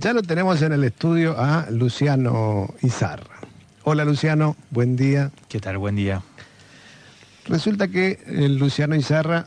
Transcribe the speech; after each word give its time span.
Ya 0.00 0.12
lo 0.12 0.22
tenemos 0.22 0.62
en 0.62 0.72
el 0.72 0.84
estudio 0.84 1.34
a 1.36 1.66
Luciano 1.72 2.72
Izarra. 2.82 3.40
Hola 3.82 4.04
Luciano, 4.04 4.54
buen 4.70 4.94
día. 4.94 5.32
¿Qué 5.48 5.58
tal? 5.58 5.76
Buen 5.76 5.96
día. 5.96 6.22
Resulta 7.46 7.88
que 7.88 8.20
el 8.26 8.44
eh, 8.44 8.58
Luciano 8.60 8.94
Izarra 8.94 9.44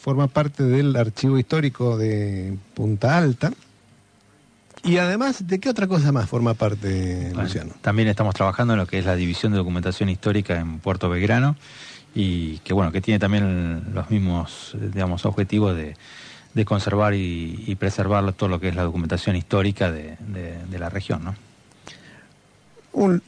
forma 0.00 0.28
parte 0.28 0.62
del 0.62 0.94
archivo 0.94 1.40
histórico 1.40 1.98
de 1.98 2.56
Punta 2.72 3.18
Alta. 3.18 3.52
Y 4.84 4.98
además, 4.98 5.48
¿de 5.48 5.58
qué 5.58 5.68
otra 5.68 5.88
cosa 5.88 6.12
más 6.12 6.30
forma 6.30 6.54
parte, 6.54 7.32
Luciano? 7.34 7.74
También 7.80 8.06
estamos 8.06 8.36
trabajando 8.36 8.74
en 8.74 8.78
lo 8.78 8.86
que 8.86 9.00
es 9.00 9.06
la 9.06 9.16
división 9.16 9.50
de 9.50 9.58
documentación 9.58 10.08
histórica 10.08 10.60
en 10.60 10.78
Puerto 10.78 11.10
Belgrano 11.10 11.56
y 12.14 12.58
que 12.58 12.74
bueno, 12.74 12.92
que 12.92 13.00
tiene 13.00 13.18
también 13.18 13.92
los 13.92 14.08
mismos, 14.08 14.76
digamos, 14.92 15.26
objetivos 15.26 15.74
de, 15.76 15.96
conservar 16.66 17.14
y, 17.14 17.76
preservar 17.78 18.32
todo 18.32 18.48
lo 18.48 18.60
que 18.60 18.68
es 18.68 18.74
la 18.74 18.82
documentación 18.82 19.36
histórica 19.36 19.90
de, 19.90 20.18
la 20.78 20.88
región, 20.88 21.24
¿no? 21.24 21.34
Un, 22.92 23.22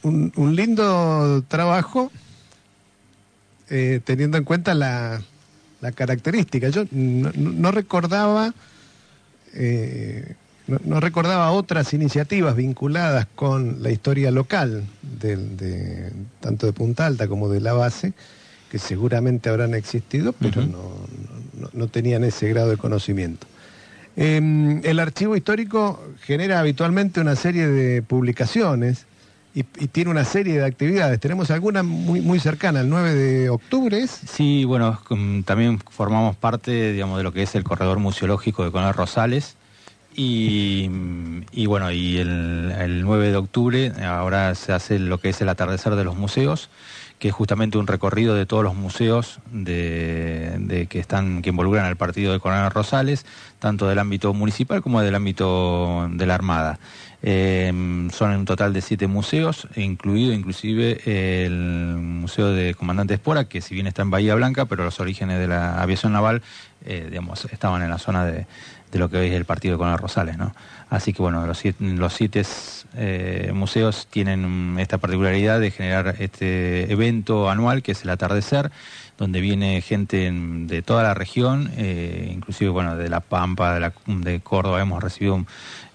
lindo 0.56 1.42
trabajo 1.48 2.10
eh, 3.70 4.00
teniendo 4.04 4.36
en 4.38 4.44
cuenta 4.44 4.74
la, 4.74 5.22
la 5.82 5.92
característica. 5.92 6.70
Yo 6.70 6.84
no, 6.92 7.70
recordaba, 7.70 8.54
eh, 9.52 10.34
no, 10.66 11.00
recordaba 11.00 11.50
otras 11.50 11.92
iniciativas 11.92 12.56
vinculadas 12.56 13.26
con 13.34 13.82
la 13.82 13.90
historia 13.90 14.30
local, 14.30 14.84
de, 15.02 16.12
tanto 16.40 16.66
de 16.66 16.72
Punta 16.72 17.04
Alta 17.04 17.28
como 17.28 17.50
de 17.50 17.60
la 17.60 17.74
base, 17.74 18.14
que 18.70 18.78
seguramente 18.78 19.50
habrán 19.50 19.74
existido, 19.74 20.32
pero 20.32 20.62
no, 20.62 20.92
tenían 21.90 22.24
ese 22.24 22.48
grado 22.48 22.70
de 22.70 22.76
conocimiento. 22.76 23.46
Em, 24.16 24.84
el 24.84 24.98
archivo 24.98 25.36
histórico 25.36 26.02
genera 26.20 26.60
habitualmente 26.60 27.20
una 27.20 27.34
serie 27.34 27.66
de 27.66 28.02
publicaciones 28.02 29.06
y, 29.54 29.62
tiene 29.62 30.10
una 30.10 30.24
serie 30.24 30.58
de 30.58 30.64
actividades. 30.64 31.20
Tenemos 31.20 31.50
alguna 31.50 31.82
muy, 31.82 32.20
muy 32.20 32.40
cercana, 32.40 32.80
el 32.80 32.88
9 32.88 33.14
de 33.14 33.50
octubre. 33.50 34.06
Sí, 34.06 34.64
bueno, 34.64 35.00
también 35.44 35.78
formamos 35.78 36.36
parte, 36.36 36.92
digamos, 36.92 37.18
de 37.18 37.24
lo 37.24 37.32
que 37.32 37.42
es 37.42 37.54
el 37.54 37.64
corredor 37.64 37.98
museológico 37.98 38.64
de 38.64 38.70
Conal 38.70 38.94
Rosales. 38.94 39.56
Y, 40.14 40.88
bueno, 41.66 41.90
y 41.90 42.18
el, 42.18 42.72
el, 42.78 43.02
9 43.02 43.30
de 43.30 43.36
octubre 43.36 43.92
ahora 44.04 44.54
se 44.54 44.72
hace 44.72 44.98
lo 44.98 45.18
que 45.18 45.30
es 45.30 45.40
el 45.40 45.48
atardecer 45.48 45.96
de 45.96 46.04
los 46.04 46.16
museos, 46.16 46.68
que 47.22 47.28
es 47.28 47.34
justamente 47.34 47.78
un 47.78 47.86
recorrido 47.86 48.34
de 48.34 48.46
todos 48.46 48.64
los 48.64 48.74
museos 48.74 49.38
de, 49.52 50.88
que 50.90 50.98
están 50.98 51.40
que 51.40 51.50
involucran 51.50 51.84
al 51.84 51.94
partido 51.94 52.32
de 52.32 52.40
Coronel 52.40 52.72
Rosales, 52.72 53.24
tanto 53.60 53.86
del 53.86 54.00
ámbito 54.00 54.34
municipal 54.34 54.82
como 54.82 55.00
del 55.02 55.14
ámbito 55.14 56.08
de 56.10 56.26
la 56.26 56.34
Armada. 56.34 56.80
Em, 57.22 58.10
son 58.10 58.32
un 58.32 58.44
total 58.44 58.72
de 58.72 58.80
siete 58.80 59.06
museos, 59.06 59.68
incluido 59.76 60.32
inclusive 60.32 61.00
el 61.46 61.52
Museo 61.96 62.48
de 62.48 62.74
Comandante 62.74 63.14
Espora, 63.14 63.44
que 63.44 63.60
si 63.60 63.72
bien 63.72 63.86
está 63.86 64.02
en 64.02 64.10
Bahía 64.10 64.34
Blanca, 64.34 64.64
pero 64.64 64.82
los 64.82 64.98
orígenes 64.98 65.38
de 65.38 65.46
la 65.46 65.80
aviación 65.80 66.12
naval, 66.12 66.42
eh, 66.84 67.06
digamos, 67.08 67.44
estaban 67.52 67.82
en 67.82 67.90
la 67.90 67.98
zona 67.98 68.24
de, 68.24 68.46
lo 68.94 69.08
que 69.08 69.18
hoy 69.18 69.28
es 69.28 69.34
el 69.34 69.44
partido 69.44 69.74
de 69.74 69.78
Coronel 69.78 70.00
Rosales, 70.00 70.36
¿no? 70.38 70.56
Así 70.92 71.14
que 71.14 71.22
bueno, 71.22 71.46
los 71.46 71.56
siete, 71.56 71.82
los 71.82 72.12
siete 72.12 72.42
eh, 72.96 73.50
museos 73.54 74.08
tienen 74.10 74.76
esta 74.78 74.98
particularidad 74.98 75.58
de 75.58 75.70
generar 75.70 76.16
este 76.18 76.92
evento 76.92 77.48
anual 77.48 77.82
que 77.82 77.92
es 77.92 78.02
el 78.02 78.10
atardecer, 78.10 78.70
donde 79.18 79.40
viene 79.40 79.80
gente 79.80 80.30
de 80.32 80.82
toda 80.82 81.02
la 81.02 81.14
región, 81.14 81.70
eh, 81.76 82.30
inclusive 82.32 82.70
bueno 82.70 82.96
de 82.96 83.08
La 83.08 83.20
Pampa, 83.20 83.74
de, 83.74 83.80
la, 83.80 83.92
de 84.06 84.40
Córdoba, 84.40 84.80
hemos 84.80 85.02
recibido 85.02 85.44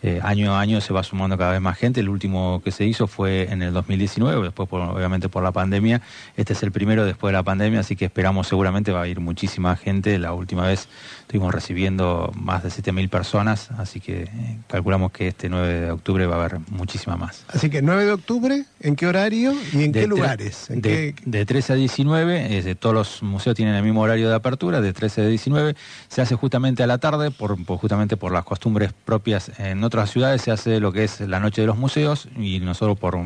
eh, 0.03 0.19
año 0.21 0.55
a 0.55 0.61
año 0.61 0.79
se 0.79 0.93
va 0.93 1.01
sumando 1.01 1.37
cada 1.37 1.53
vez 1.53 1.61
más 1.61 1.75
gente. 1.77 2.01
El 2.01 2.09
último 2.09 2.61
que 2.63 2.71
se 2.71 2.85
hizo 2.85 3.07
fue 3.07 3.51
en 3.51 3.63
el 3.63 3.73
2019, 3.73 4.43
después 4.43 4.69
obviamente 4.71 5.27
por 5.27 5.43
la 5.43 5.51
pandemia. 5.51 6.01
Este 6.35 6.53
es 6.53 6.61
el 6.61 6.71
primero 6.71 7.03
después 7.03 7.31
de 7.31 7.33
la 7.33 7.43
pandemia, 7.43 7.79
así 7.79 7.95
que 7.95 8.05
esperamos 8.05 8.47
seguramente 8.47 8.92
va 8.92 9.02
a 9.02 9.08
ir 9.08 9.19
muchísima 9.19 9.75
gente. 9.75 10.19
La 10.19 10.33
última 10.33 10.67
vez 10.67 10.87
estuvimos 11.21 11.53
recibiendo 11.53 12.31
más 12.36 12.63
de 12.63 12.69
7.000 12.69 13.09
personas, 13.09 13.71
así 13.71 13.99
que 13.99 14.23
eh, 14.23 14.58
calculamos 14.67 15.11
que 15.11 15.30
este 15.30 15.49
9 15.49 15.81
de 15.81 15.92
octubre 15.92 16.27
va 16.27 16.36
a 16.36 16.45
haber 16.45 16.59
muchísima 16.69 17.17
más. 17.17 17.43
Así 17.47 17.71
que 17.71 17.81
9 17.81 18.05
de 18.05 18.11
octubre, 18.11 18.65
¿en 18.80 18.95
qué 18.95 19.08
horario 19.08 19.55
y 19.73 19.83
en 19.83 19.93
qué 19.93 20.05
lugares? 20.05 20.67
de, 20.69 21.45
13 21.45 21.73
a 21.73 21.75
19, 21.75 22.75
todos 22.75 22.93
los 22.93 23.06
museos 23.21 23.55
tienen 23.55 23.75
el 23.75 23.83
mismo 23.83 24.01
horario 24.01 24.29
de 24.29 24.35
apertura, 24.35 24.81
de 24.81 24.93
13 24.93 25.21
a 25.21 25.27
19. 25.27 25.75
Se 26.07 26.21
hace 26.21 26.35
justamente 26.35 26.83
a 26.83 26.87
la 26.87 26.97
tarde, 26.97 27.31
por, 27.31 27.57
justamente 27.65 28.17
por 28.17 28.31
las 28.31 28.43
costumbres 28.43 28.93
propias 28.93 29.51
en 29.59 29.83
otras 29.83 30.11
ciudades 30.11 30.41
se 30.41 30.51
hace 30.51 30.79
lo 30.79 30.91
que 30.91 31.03
es 31.03 31.21
la 31.21 31.39
noche 31.39 31.61
de 31.61 31.67
los 31.67 31.77
museos 31.77 32.27
y 32.37 32.59
nosotros 32.59 32.97
por 32.97 33.17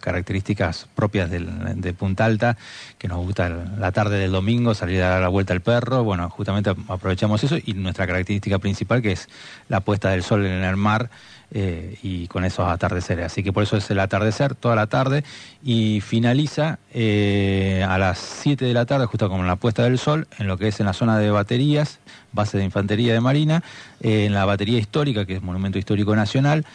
características 0.00 0.88
propias 0.94 1.30
de 1.30 1.94
Punta 1.94 2.24
Alta, 2.24 2.56
que 2.98 3.08
nos 3.08 3.18
gusta 3.18 3.48
la 3.48 3.92
tarde 3.92 4.18
del 4.18 4.32
domingo 4.32 4.74
salir 4.74 5.02
a 5.02 5.10
dar 5.10 5.22
la 5.22 5.28
vuelta 5.28 5.52
al 5.52 5.60
perro, 5.60 6.04
bueno, 6.04 6.28
justamente 6.30 6.70
aprovechamos 6.88 7.42
eso 7.44 7.56
y 7.64 7.74
nuestra 7.74 8.06
característica 8.06 8.58
principal 8.58 9.02
que 9.02 9.12
es 9.12 9.28
la 9.68 9.80
puesta 9.80 10.10
del 10.10 10.22
sol 10.22 10.46
en 10.46 10.64
el 10.64 10.76
mar 10.76 11.10
eh, 11.56 11.98
y 12.02 12.26
con 12.26 12.44
esos 12.44 12.66
atardeceres. 12.66 13.26
Así 13.26 13.44
que 13.44 13.52
por 13.52 13.62
eso 13.62 13.76
es 13.76 13.88
el 13.88 14.00
atardecer 14.00 14.56
toda 14.56 14.74
la 14.74 14.88
tarde 14.88 15.22
y 15.62 16.00
finaliza 16.00 16.80
eh, 16.92 17.86
a 17.88 17.96
las 17.96 18.18
7 18.18 18.64
de 18.64 18.74
la 18.74 18.86
tarde, 18.86 19.06
justo 19.06 19.28
como 19.28 19.44
la 19.44 19.54
puesta 19.54 19.84
del 19.84 20.00
sol, 20.00 20.26
en 20.40 20.48
lo 20.48 20.58
que 20.58 20.66
es 20.66 20.80
en 20.80 20.86
la 20.86 20.92
zona 20.92 21.16
de 21.16 21.30
baterías, 21.30 22.00
base 22.32 22.58
de 22.58 22.64
infantería 22.64 23.12
de 23.12 23.20
Marina, 23.20 23.62
eh, 24.00 24.24
en 24.24 24.34
la 24.34 24.44
batería 24.46 24.80
histórica, 24.80 25.26
que 25.26 25.36
es 25.36 25.42
Monumento 25.42 25.78
Histórico 25.78 26.16
Nacional, 26.16 26.66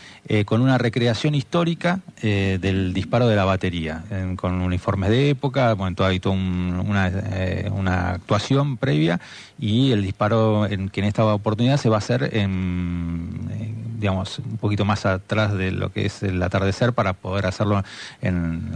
con 0.46 0.62
una 0.62 0.78
recreación 0.78 1.34
histórica 1.34 2.02
del 2.22 2.94
disparo 2.94 3.28
de 3.28 3.36
la 3.36 3.46
batería, 3.46 4.04
con 4.36 4.62
uniformes 4.62 5.10
de 5.10 5.32
época, 5.32 5.74
bueno, 5.74 5.96
todo, 5.96 6.08
hay 6.08 6.20
toda 6.20 6.36
una, 6.36 7.12
una 7.72 8.12
actuación 8.12 8.78
previa 8.78 9.20
y 9.58 9.92
el 9.92 10.04
disparo 10.04 10.68
en, 10.68 10.90
que 10.90 11.02
en 11.02 11.08
esta 11.08 11.26
oportunidad 11.26 11.78
se 11.78 11.90
va 11.90 11.96
a 11.96 11.98
hacer 11.98 12.30
en 12.34 13.80
digamos, 14.00 14.40
un 14.40 14.58
poquito 14.58 14.69
más 14.86 15.06
atrás 15.06 15.54
de 15.54 15.72
lo 15.72 15.92
que 15.92 16.06
es 16.06 16.24
el 16.24 16.42
atardecer 16.42 16.94
para 16.94 17.14
poder 17.14 17.46
hacerlo 17.46 17.84
en, 18.22 18.72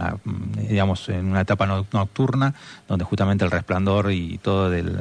digamos, 0.70 1.09
en 1.09 1.26
una 1.26 1.42
etapa 1.42 1.66
nocturna, 1.66 2.54
donde 2.88 3.06
justamente 3.06 3.46
el 3.46 3.52
resplandor 3.52 4.12
y 4.12 4.38
todo 4.40 4.70
del, 4.70 4.98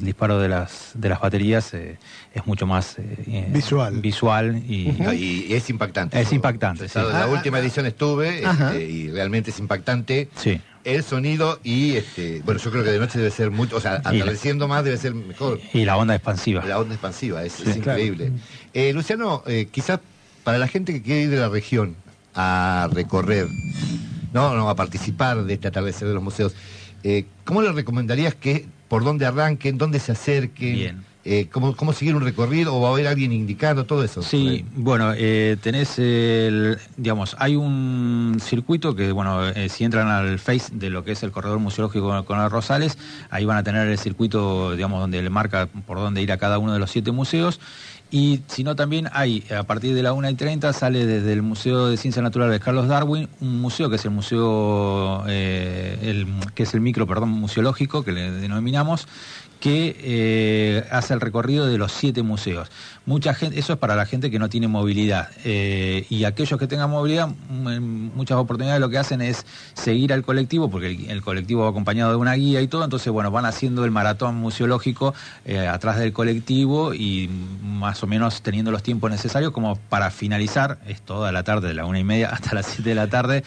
disparo 0.00 0.38
de 0.38 0.48
las, 0.48 0.92
de 0.94 1.08
las 1.08 1.20
baterías 1.20 1.74
eh, 1.74 1.98
es 2.34 2.46
mucho 2.46 2.66
más 2.66 2.96
eh, 2.98 3.46
visual. 3.50 4.00
visual 4.00 4.56
y, 4.56 5.48
es 5.50 5.70
impactante. 5.70 6.20
Es 6.20 6.32
impactante. 6.32 6.88
Sí. 6.88 6.98
La 6.98 7.28
última 7.28 7.58
edición 7.58 7.86
estuve 7.86 8.42
este, 8.44 8.84
y 8.84 9.10
realmente 9.10 9.50
es 9.50 9.58
impactante. 9.58 10.28
Sí 10.36 10.60
el 10.84 11.04
sonido 11.04 11.60
y 11.62 11.96
este 11.96 12.42
bueno 12.44 12.60
yo 12.60 12.70
creo 12.70 12.84
que 12.84 12.90
de 12.90 12.98
noche 12.98 13.18
debe 13.18 13.30
ser 13.30 13.50
mucho 13.50 13.76
o 13.76 13.80
sea 13.80 13.94
atardeciendo 13.94 14.68
más 14.68 14.84
debe 14.84 14.96
ser 14.96 15.14
mejor 15.14 15.60
y 15.72 15.84
la 15.84 15.96
onda 15.96 16.14
expansiva 16.14 16.64
la 16.64 16.78
onda 16.78 16.94
expansiva 16.94 17.44
es, 17.44 17.60
increíble 17.60 18.32
eh, 18.74 18.92
Luciano 18.92 19.42
eh, 19.46 19.68
quizás 19.70 20.00
para 20.44 20.58
la 20.58 20.68
gente 20.68 20.92
que 20.92 21.02
quiere 21.02 21.22
ir 21.22 21.30
de 21.30 21.36
la 21.38 21.48
región 21.48 21.96
a 22.34 22.88
recorrer 22.92 23.48
no 24.32 24.54
no 24.56 24.68
a 24.68 24.74
participar 24.74 25.44
de 25.44 25.54
este 25.54 25.68
atardecer 25.68 26.08
de 26.08 26.14
los 26.14 26.22
museos 26.22 26.54
eh, 27.02 27.26
cómo 27.44 27.62
le 27.62 27.72
recomendarías 27.72 28.34
que 28.34 28.66
por 28.88 29.04
dónde 29.04 29.26
arranquen 29.26 29.78
dónde 29.78 30.00
se 30.00 30.12
acerquen 30.12 30.74
Bien. 30.74 31.12
Eh, 31.24 31.48
¿cómo, 31.52 31.92
seguir 31.92 32.16
un 32.16 32.22
recorrido 32.22 32.74
o 32.74 32.80
va 32.80 32.88
a 32.88 32.92
haber 32.92 33.06
alguien 33.06 33.32
indicando 33.32 33.86
todo 33.86 34.02
eso? 34.02 34.22
Sí, 34.22 34.64
bueno, 34.74 35.12
eh, 35.16 35.56
tenés 35.62 35.96
el, 36.00 36.78
digamos, 36.96 37.36
hay 37.38 37.54
un 37.54 38.38
circuito 38.40 38.96
que, 38.96 39.12
bueno, 39.12 39.48
eh, 39.48 39.68
si 39.68 39.84
entran 39.84 40.08
al 40.08 40.40
Face 40.40 40.72
de 40.72 40.90
lo 40.90 41.04
que 41.04 41.12
es 41.12 41.22
el 41.22 41.30
corredor 41.30 41.60
museológico 41.60 42.24
con, 42.24 42.50
Rosales, 42.50 42.98
ahí 43.30 43.44
van 43.44 43.56
a 43.56 43.62
tener 43.62 43.86
el 43.86 43.98
circuito, 43.98 44.74
digamos, 44.74 44.98
donde 44.98 45.22
le 45.22 45.30
marca 45.30 45.68
por 45.86 45.98
dónde 45.98 46.22
ir 46.22 46.32
a 46.32 46.38
cada 46.38 46.58
uno 46.58 46.72
de 46.72 46.80
los 46.80 46.90
siete 46.90 47.12
museos. 47.12 47.60
Y 48.12 48.42
si 48.46 48.62
no, 48.62 48.76
también 48.76 49.08
hay, 49.14 49.42
a 49.58 49.62
partir 49.62 49.94
de 49.94 50.02
la 50.02 50.12
1 50.12 50.28
y 50.28 50.34
30, 50.34 50.74
sale 50.74 51.06
desde 51.06 51.32
el 51.32 51.40
Museo 51.40 51.86
de 51.86 51.96
Ciencias 51.96 52.22
Naturales 52.22 52.52
de 52.52 52.60
Carlos 52.60 52.86
Darwin, 52.86 53.26
un 53.40 53.58
museo 53.58 53.88
que 53.88 53.96
es 53.96 54.04
el 54.04 54.10
museo, 54.10 55.26
el, 55.26 56.26
que 56.54 56.64
es 56.64 56.74
el 56.74 56.82
micro, 56.82 57.06
perdón, 57.06 57.30
museológico, 57.30 58.04
que 58.04 58.12
le 58.12 58.30
denominamos, 58.30 59.08
que 59.62 59.96
eh, 60.00 60.84
hace 60.90 61.14
el 61.14 61.20
recorrido 61.20 61.68
de 61.68 61.78
los 61.78 61.92
siete 61.92 62.24
museos. 62.24 62.68
Mucha 63.06 63.32
gente, 63.32 63.60
eso 63.60 63.74
es 63.74 63.78
para 63.78 63.94
la 63.94 64.06
gente 64.06 64.28
que 64.28 64.40
no 64.40 64.48
tiene 64.48 64.66
movilidad. 64.66 65.28
Eh, 65.44 66.04
y 66.10 66.24
aquellos 66.24 66.58
que 66.58 66.66
tengan 66.66 66.90
movilidad, 66.90 67.28
mm, 67.28 67.68
en 67.68 68.14
muchas 68.16 68.38
oportunidades 68.38 68.80
lo 68.80 68.90
que 68.90 68.98
hacen 68.98 69.22
es 69.22 69.46
seguir 69.74 70.12
al 70.12 70.24
colectivo, 70.24 70.68
porque 70.68 71.06
el, 71.08 71.22
colectivo 71.22 71.62
va 71.62 71.70
acompañado 71.70 72.10
de 72.10 72.16
una 72.16 72.34
guía 72.34 72.60
y 72.60 72.66
todo, 72.66 72.82
entonces 72.82 73.12
bueno, 73.12 73.30
van 73.30 73.44
haciendo 73.44 73.84
el 73.84 73.92
maratón 73.92 74.34
museológico 74.34 75.14
eh, 75.44 75.68
atrás 75.68 75.96
del 75.96 76.12
colectivo 76.12 76.92
y 76.92 77.30
más 77.62 78.02
o 78.02 78.08
menos 78.08 78.42
teniendo 78.42 78.72
los 78.72 78.82
tiempos 78.82 79.12
necesarios 79.12 79.52
como 79.52 79.76
para 79.76 80.10
finalizar, 80.10 80.78
es 80.88 81.02
toda 81.02 81.30
la 81.30 81.44
tarde, 81.44 81.68
de 81.68 81.74
la 81.74 81.86
una 81.86 82.00
y 82.00 82.04
media 82.04 82.30
hasta 82.30 82.56
las 82.56 82.66
siete 82.66 82.88
de 82.90 82.96
la 82.96 83.06
tarde, 83.06 83.44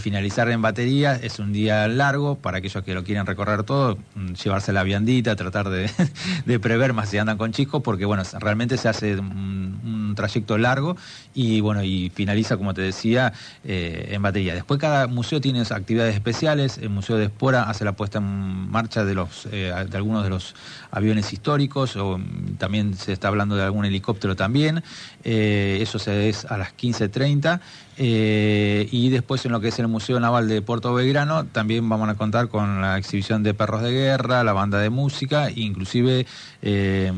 finalizar 0.00 0.48
en 0.48 0.62
batería, 0.62 1.14
es 1.14 1.38
un 1.38 1.52
día 1.52 1.86
largo 1.88 2.36
para 2.36 2.58
aquellos 2.58 2.82
que 2.82 2.94
lo 2.94 3.04
quieren 3.04 3.26
recorrer 3.26 3.64
todo, 3.64 3.98
mm, 4.14 4.32
llevarse 4.32 4.72
la 4.72 4.82
viandita, 4.82 5.36
tratar 5.36 5.57
de, 6.46 6.60
prever 6.60 6.92
más 6.92 7.08
si 7.08 7.18
andan 7.18 7.38
con 7.38 7.52
chicos, 7.52 7.82
porque 7.82 8.04
bueno, 8.04 8.22
realmente 8.38 8.76
se 8.76 8.88
hace 8.88 9.16
un, 9.18 10.14
trayecto 10.16 10.58
largo 10.58 10.96
y 11.32 11.60
bueno, 11.60 11.82
y 11.82 12.10
finaliza, 12.10 12.56
como 12.56 12.74
te 12.74 12.80
decía, 12.80 13.32
eh, 13.62 14.08
en 14.10 14.22
batería. 14.22 14.54
Después 14.54 14.80
cada 14.80 15.06
museo 15.06 15.40
tiene 15.40 15.60
actividades 15.60 16.14
especiales, 16.14 16.78
el 16.78 16.90
Museo 16.90 17.16
de 17.16 17.26
Espora 17.26 17.64
hace 17.64 17.84
la 17.84 17.92
puesta 17.92 18.18
en 18.18 18.70
marcha 18.70 19.04
de, 19.04 19.14
los, 19.14 19.46
eh, 19.52 19.72
de 19.88 19.96
algunos 19.96 20.24
de 20.24 20.30
los 20.30 20.54
aviones 20.90 21.32
históricos, 21.32 21.94
o 21.96 22.18
mm, 22.18 22.56
también 22.58 22.94
se 22.94 23.12
está 23.12 23.28
hablando 23.28 23.54
de 23.54 23.62
algún 23.62 23.84
helicóptero 23.84 24.34
también, 24.34 24.82
eh, 25.30 25.82
eso 25.82 25.98
se 25.98 26.30
es 26.30 26.46
a 26.46 26.56
las 26.56 26.74
15.30. 26.74 27.60
Eh, 27.98 28.88
y 28.90 29.10
después 29.10 29.44
en 29.44 29.52
lo 29.52 29.60
que 29.60 29.68
es 29.68 29.78
el 29.78 29.86
Museo 29.86 30.18
Naval 30.18 30.48
de 30.48 30.62
Puerto 30.62 30.94
Belgrano 30.94 31.44
también 31.44 31.86
vamos 31.86 32.08
a 32.08 32.14
contar 32.14 32.48
con 32.48 32.80
la 32.80 32.96
exhibición 32.96 33.42
de 33.42 33.52
perros 33.52 33.82
de 33.82 33.90
guerra, 33.90 34.42
la 34.42 34.54
banda 34.54 34.78
de 34.78 34.88
música, 34.88 35.50
inclusive 35.54 36.24
eh, 36.62 37.12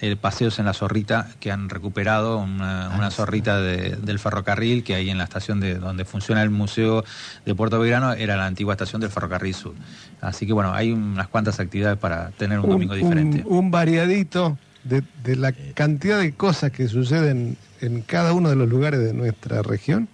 el 0.00 0.16
paseos 0.18 0.58
en 0.58 0.66
la 0.66 0.74
zorrita 0.74 1.28
que 1.40 1.50
han 1.50 1.70
recuperado 1.70 2.36
una, 2.38 2.88
ah, 2.88 3.10
zorrita 3.10 3.62
del 3.62 4.18
ferrocarril 4.18 4.84
que 4.84 4.96
hay 4.96 5.08
en 5.08 5.16
la 5.16 5.24
estación 5.24 5.58
de 5.58 5.76
donde 5.76 6.04
funciona 6.04 6.42
el 6.42 6.50
Museo 6.50 7.02
de 7.46 7.54
Puerto 7.54 7.78
Belgrano 7.78 8.12
era 8.12 8.36
la 8.36 8.44
antigua 8.44 8.74
estación 8.74 9.00
del 9.00 9.10
ferrocarril 9.10 9.54
sur. 9.54 9.74
Así 10.20 10.46
que 10.46 10.52
bueno, 10.52 10.74
hay 10.74 10.92
unas 10.92 11.28
cuantas 11.28 11.60
actividades 11.60 11.96
para 11.96 12.30
tener 12.32 12.58
un, 12.58 12.68
domingo 12.68 12.94
diferente. 12.94 13.42
Un, 13.46 13.70
variadito 13.70 14.58
de, 14.84 15.02
de 15.24 15.36
la 15.36 15.52
cantidad 15.74 16.20
de 16.20 16.32
cosas 16.32 16.72
que 16.72 16.88
suceden 16.88 17.56
en 17.80 18.02
cada 18.02 18.32
uno 18.32 18.48
de 18.50 18.56
los 18.56 18.68
lugares 18.68 19.00
de 19.00 19.12
nuestra 19.12 19.62
región 19.62 20.08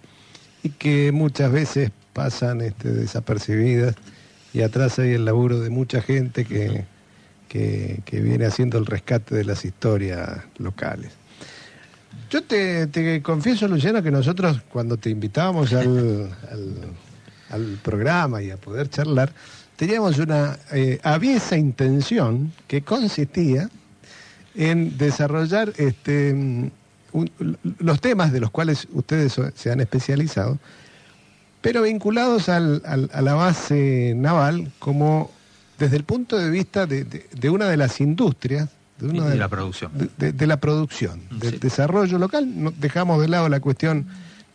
y 0.62 0.70
que 0.70 1.12
muchas 1.12 1.52
veces 1.52 1.90
pasan 2.12 2.60
este, 2.60 2.90
desapercibidas. 2.90 3.94
Y 4.52 4.62
atrás 4.62 4.98
hay 4.98 5.12
el 5.12 5.24
laburo 5.24 5.60
de 5.60 5.70
mucha 5.70 6.00
gente 6.00 6.44
que, 6.44 6.84
que, 7.48 8.20
viene 8.20 8.46
haciendo 8.46 8.78
el 8.78 8.86
rescate 8.86 9.34
de 9.34 9.44
las 9.44 9.64
historias 9.64 10.40
locales. 10.58 11.12
Yo 12.30 12.42
te, 12.42 13.22
confieso, 13.22 13.68
Luciano, 13.68 14.02
que 14.02 14.10
nosotros 14.10 14.60
cuando 14.70 14.96
te 14.96 15.10
invitábamos 15.10 15.72
al, 15.74 16.30
al, 17.50 17.78
programa 17.82 18.42
y 18.42 18.50
a 18.50 18.56
poder 18.56 18.88
charlar, 18.88 19.32
teníamos 19.76 20.18
una 20.18 20.58
eh, 20.72 20.98
aviesa 21.02 21.56
intención 21.56 22.52
que 22.66 22.82
consistía 22.82 23.70
en 24.58 24.98
desarrollar 24.98 25.72
este, 25.76 26.70
los 27.78 28.00
temas 28.00 28.32
de 28.32 28.40
los 28.40 28.50
cuales 28.50 28.88
ustedes 28.92 29.40
se 29.54 29.70
han 29.70 29.80
especializado, 29.80 30.58
pero 31.60 31.82
vinculados 31.82 32.48
a 32.48 32.60
la 32.60 33.34
base 33.34 34.14
naval 34.16 34.72
como 34.80 35.30
desde 35.78 35.96
el 35.96 36.02
punto 36.02 36.36
de 36.36 36.50
vista 36.50 36.86
de, 36.86 37.50
una 37.50 37.68
de 37.68 37.76
las 37.76 38.00
industrias, 38.00 38.68
de, 38.98 39.06
una 39.06 39.26
de, 39.26 39.36
la 39.36 39.48
producción, 39.48 39.92
de, 40.16 40.46
la 40.46 40.56
producción, 40.56 41.22
del 41.30 41.60
desarrollo 41.60 42.18
local. 42.18 42.74
dejamos 42.78 43.20
de 43.20 43.28
lado 43.28 43.48
la 43.48 43.60
cuestión 43.60 44.06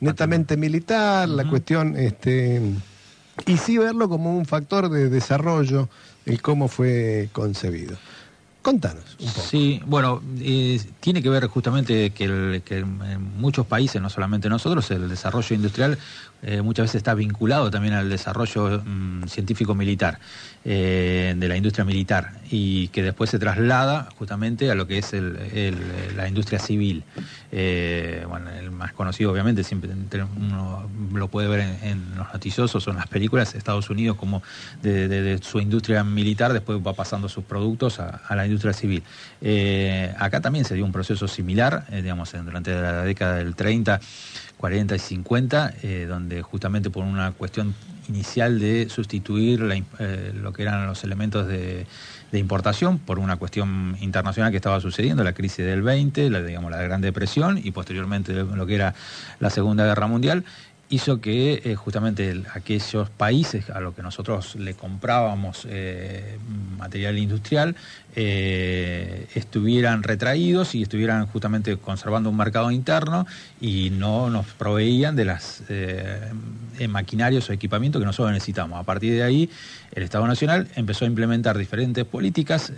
netamente 0.01 0.57
militar, 0.57 1.29
la 1.29 1.49
cuestión, 1.49 1.95
este, 1.95 2.61
y 3.45 3.55
sí 3.55 3.77
verlo 3.77 4.09
como 4.09 4.37
un 4.37 4.45
factor 4.45 4.89
de 4.89 5.09
desarrollo, 5.09 5.87
el 6.25 6.41
cómo 6.41 6.67
fue 6.67 7.29
concebido. 7.31 7.95
Contanos 8.63 9.03
un 9.19 9.27
poco. 9.27 9.45
Sí, 9.45 9.81
bueno, 9.85 10.21
eh, 10.39 10.79
tiene 11.01 11.21
que 11.21 11.29
ver 11.29 11.47
justamente 11.47 12.11
que, 12.11 12.23
en 12.23 13.37
muchos 13.37 13.67
países, 13.67 14.01
no 14.01 14.09
solamente 14.09 14.47
nosotros, 14.47 14.89
el 14.91 15.09
desarrollo 15.09 15.53
industrial 15.53 15.97
eh, 16.41 16.61
muchas 16.61 16.85
veces 16.85 16.95
está 16.95 17.13
vinculado 17.13 17.69
también 17.69 17.93
al 17.93 18.09
desarrollo 18.09 18.81
mm, 18.83 19.25
científico 19.27 19.75
militar, 19.75 20.17
eh, 20.63 21.35
de 21.37 21.47
la 21.49 21.57
industria 21.57 21.83
militar, 21.83 22.39
y 22.49 22.87
que 22.87 23.03
después 23.03 23.29
se 23.29 23.37
traslada 23.37 24.07
justamente 24.17 24.71
a 24.71 24.75
lo 24.75 24.87
que 24.87 24.99
es 24.99 25.13
la 26.15 26.27
industria 26.29 26.59
civil. 26.59 27.03
bueno, 27.51 28.49
el 28.49 28.71
más 28.71 28.93
conocido 28.93 29.33
obviamente, 29.33 29.65
siempre 29.65 29.89
uno 30.37 30.89
lo 31.13 31.27
puede 31.27 31.49
ver 31.49 31.59
en, 31.83 32.15
los 32.15 32.31
noticiosos 32.31 32.87
o 32.87 32.91
en 32.91 32.97
las 32.97 33.07
películas, 33.07 33.55
Estados 33.55 33.89
Unidos 33.89 34.15
como 34.15 34.41
de, 34.81 35.37
su 35.41 35.59
industria 35.59 36.05
militar 36.05 36.53
después 36.53 36.79
va 36.79 36.93
pasando 36.93 37.27
sus 37.27 37.43
productos 37.43 37.99
a 37.99 38.35
la 38.35 38.45
industria 38.45 38.52
civil. 38.73 39.03
Eh, 39.41 40.13
acá 40.17 40.41
también 40.41 40.65
se 40.65 40.75
dio 40.75 40.85
un 40.85 40.91
proceso 40.91 41.27
similar, 41.27 41.85
eh, 41.91 42.01
digamos, 42.01 42.31
durante 42.31 42.73
la 42.73 43.03
década 43.03 43.35
del 43.35 43.55
30, 43.55 43.99
40 44.57 44.95
y 44.95 44.99
50, 44.99 45.73
eh, 45.81 46.05
donde 46.07 46.41
justamente 46.41 46.89
por 46.89 47.03
una 47.03 47.31
cuestión 47.31 47.75
inicial 48.07 48.59
de 48.59 48.89
sustituir 48.89 49.61
lo 49.61 50.53
que 50.53 50.61
eran 50.61 50.87
los 50.87 51.03
elementos 51.03 51.47
de, 51.47 51.85
importación 52.33 52.97
por 52.97 53.19
una 53.19 53.35
cuestión 53.37 53.95
internacional 54.01 54.49
que 54.49 54.57
estaba 54.57 54.81
sucediendo, 54.81 55.23
la 55.23 55.33
crisis 55.33 55.63
del 55.63 55.83
20, 55.83 56.31
la, 56.31 56.41
digamos, 56.41 56.71
la 56.71 56.81
Gran 56.81 56.99
Depresión 56.99 57.59
y 57.63 57.69
posteriormente 57.69 58.33
lo 58.33 58.65
que 58.65 58.73
era 58.73 58.95
la 59.39 59.51
Segunda 59.51 59.85
Guerra 59.85 60.07
Mundial, 60.07 60.43
hizo 60.93 61.19
que 61.19 61.59
eh, 61.65 61.73
justamente 61.73 62.43
aquellos 62.53 63.09
países 63.09 63.71
a 63.71 63.79
los 63.79 63.95
que 63.95 64.03
nosotros 64.03 64.55
le 64.55 64.75
comprábamos 64.75 65.65
eh, 65.67 66.37
material 66.77 67.17
industrial 67.17 67.75
eh, 68.15 69.25
estuvieran 69.33 70.03
retraídos 70.03 70.75
y 70.75 70.83
estuvieran 70.83 71.25
justamente 71.25 71.77
conservando 71.77 72.29
un 72.29 72.37
mercado 72.37 72.69
interno 72.69 73.25
y 73.59 73.89
no 73.89 74.29
nos 74.29 74.45
proveían 74.45 75.15
de 75.15 75.25
las 75.25 75.63
maquinarios 76.89 77.49
o 77.49 77.53
equipamientos 77.53 77.99
que 77.99 78.05
nosotros 78.05 78.31
necesitamos. 78.31 78.79
A 78.79 78.83
partir 78.83 79.13
de 79.13 79.23
ahí, 79.23 79.49
el 79.93 80.03
Estado 80.03 80.27
Nacional 80.27 80.67
empezó 80.75 81.05
a 81.05 81.07
implementar 81.07 81.57
diferentes 81.57 82.05
políticas 82.05 82.71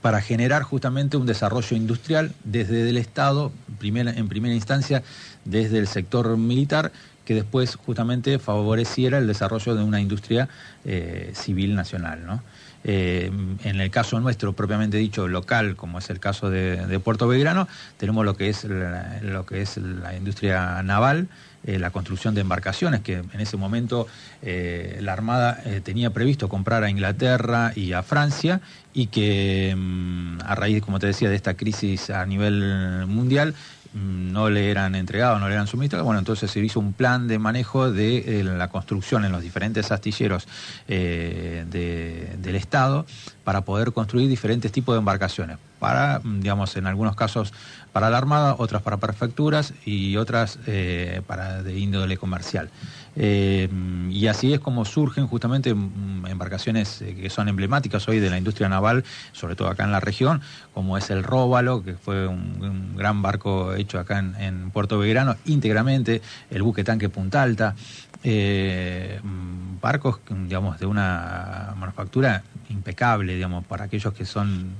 para 0.00 0.20
generar 0.20 0.62
justamente 0.62 1.16
un 1.16 1.26
desarrollo 1.26 1.76
industrial 1.76 2.32
desde 2.44 2.88
el 2.88 2.96
Estado, 2.96 3.52
en 3.80 4.28
primera 4.28 4.54
instancia 4.54 5.02
desde 5.44 5.78
el 5.78 5.86
sector 5.86 6.36
militar, 6.36 6.92
que 7.30 7.34
después 7.36 7.76
justamente 7.76 8.40
favoreciera 8.40 9.18
el 9.18 9.28
desarrollo 9.28 9.76
de 9.76 9.84
una 9.84 10.00
industria 10.00 10.48
eh, 10.84 11.30
civil 11.32 11.76
nacional. 11.76 12.40
Eh, 12.82 13.30
en 13.62 13.80
el 13.80 13.88
caso 13.92 14.18
nuestro, 14.18 14.52
propiamente 14.52 14.96
dicho, 14.96 15.28
local, 15.28 15.76
como 15.76 16.00
es 16.00 16.10
el 16.10 16.18
caso 16.18 16.50
de, 16.50 16.98
Puerto 16.98 17.28
Belgrano, 17.28 17.68
tenemos 17.98 18.24
lo 18.24 18.36
que 18.36 18.48
es 18.48 18.64
lo 18.64 19.46
que 19.46 19.62
es 19.62 19.76
la 19.76 20.16
industria 20.16 20.82
naval, 20.82 21.28
eh, 21.62 21.78
la 21.78 21.90
construcción 21.90 22.34
de 22.34 22.40
embarcaciones, 22.40 23.00
que 23.00 23.18
en 23.18 23.40
ese 23.40 23.56
momento 23.56 24.08
la 24.42 25.12
Armada 25.12 25.62
tenía 25.84 26.10
previsto 26.10 26.48
comprar 26.48 26.82
a 26.82 26.90
Inglaterra 26.90 27.70
y 27.76 27.92
a 27.92 28.02
Francia, 28.02 28.60
y 28.92 29.06
que 29.06 29.72
mm, 29.76 30.38
a 30.44 30.56
raíz, 30.56 30.82
como 30.82 30.98
te 30.98 31.06
decía, 31.06 31.30
de 31.30 31.36
esta 31.36 31.54
crisis 31.54 32.10
a 32.10 32.26
nivel 32.26 33.06
mundial, 33.06 33.54
no 33.94 34.50
le 34.50 34.70
eran 34.70 34.94
entregados, 34.94 35.40
no 35.40 35.48
le 35.48 35.54
eran 35.54 35.66
suministrados. 35.66 36.04
Bueno, 36.04 36.18
entonces 36.18 36.50
se 36.50 36.60
hizo 36.60 36.78
un 36.80 36.92
plan 36.92 37.28
de 37.28 37.38
manejo 37.38 37.90
de 37.90 38.42
la 38.44 38.68
construcción 38.68 39.24
en 39.24 39.32
los 39.32 39.42
diferentes 39.42 39.90
astilleros 39.90 40.46
del 40.86 42.54
Estado 42.54 43.06
para 43.44 43.62
poder 43.62 43.92
construir 43.92 44.28
diferentes 44.28 44.70
tipos 44.72 44.94
de 44.94 45.00
embarcaciones. 45.00 45.58
Para, 45.80 46.20
digamos, 46.22 46.76
en 46.76 46.86
algunos 46.86 47.16
casos 47.16 47.52
para 47.92 48.10
la 48.10 48.18
Armada, 48.18 48.54
otras 48.58 48.82
para 48.82 48.98
prefecturas 48.98 49.74
y 49.84 50.16
otras 50.16 50.58
eh, 50.66 51.22
para 51.26 51.62
de 51.62 51.76
índole 51.78 52.16
comercial. 52.16 52.70
Eh, 53.16 53.68
y 54.10 54.28
así 54.28 54.52
es 54.52 54.60
como 54.60 54.84
surgen 54.84 55.26
justamente 55.26 55.74
mm, 55.74 56.26
embarcaciones 56.26 57.02
eh, 57.02 57.16
que 57.20 57.28
son 57.28 57.48
emblemáticas 57.48 58.08
hoy 58.08 58.20
de 58.20 58.30
la 58.30 58.38
industria 58.38 58.68
naval, 58.68 59.04
sobre 59.32 59.56
todo 59.56 59.68
acá 59.68 59.84
en 59.84 59.90
la 59.90 60.00
región, 60.00 60.40
como 60.74 60.96
es 60.96 61.10
el 61.10 61.24
Róbalo, 61.24 61.82
que 61.82 61.94
fue 61.94 62.28
un, 62.28 62.96
gran 62.96 63.22
barco 63.22 63.74
hecho 63.74 63.98
acá 63.98 64.18
en, 64.18 64.70
Puerto 64.70 64.98
Belgrano, 64.98 65.36
íntegramente, 65.46 66.22
el 66.50 66.62
buque 66.62 66.84
tanque 66.84 67.08
Punta 67.08 67.42
Alta, 67.42 67.74
mm, 68.24 69.80
barcos 69.80 70.20
digamos 70.28 70.78
de 70.78 70.86
una 70.86 71.74
manufactura 71.76 72.42
impecable 72.68 73.34
digamos 73.34 73.64
para 73.64 73.84
aquellos 73.84 74.12
que 74.12 74.24
son 74.24 74.72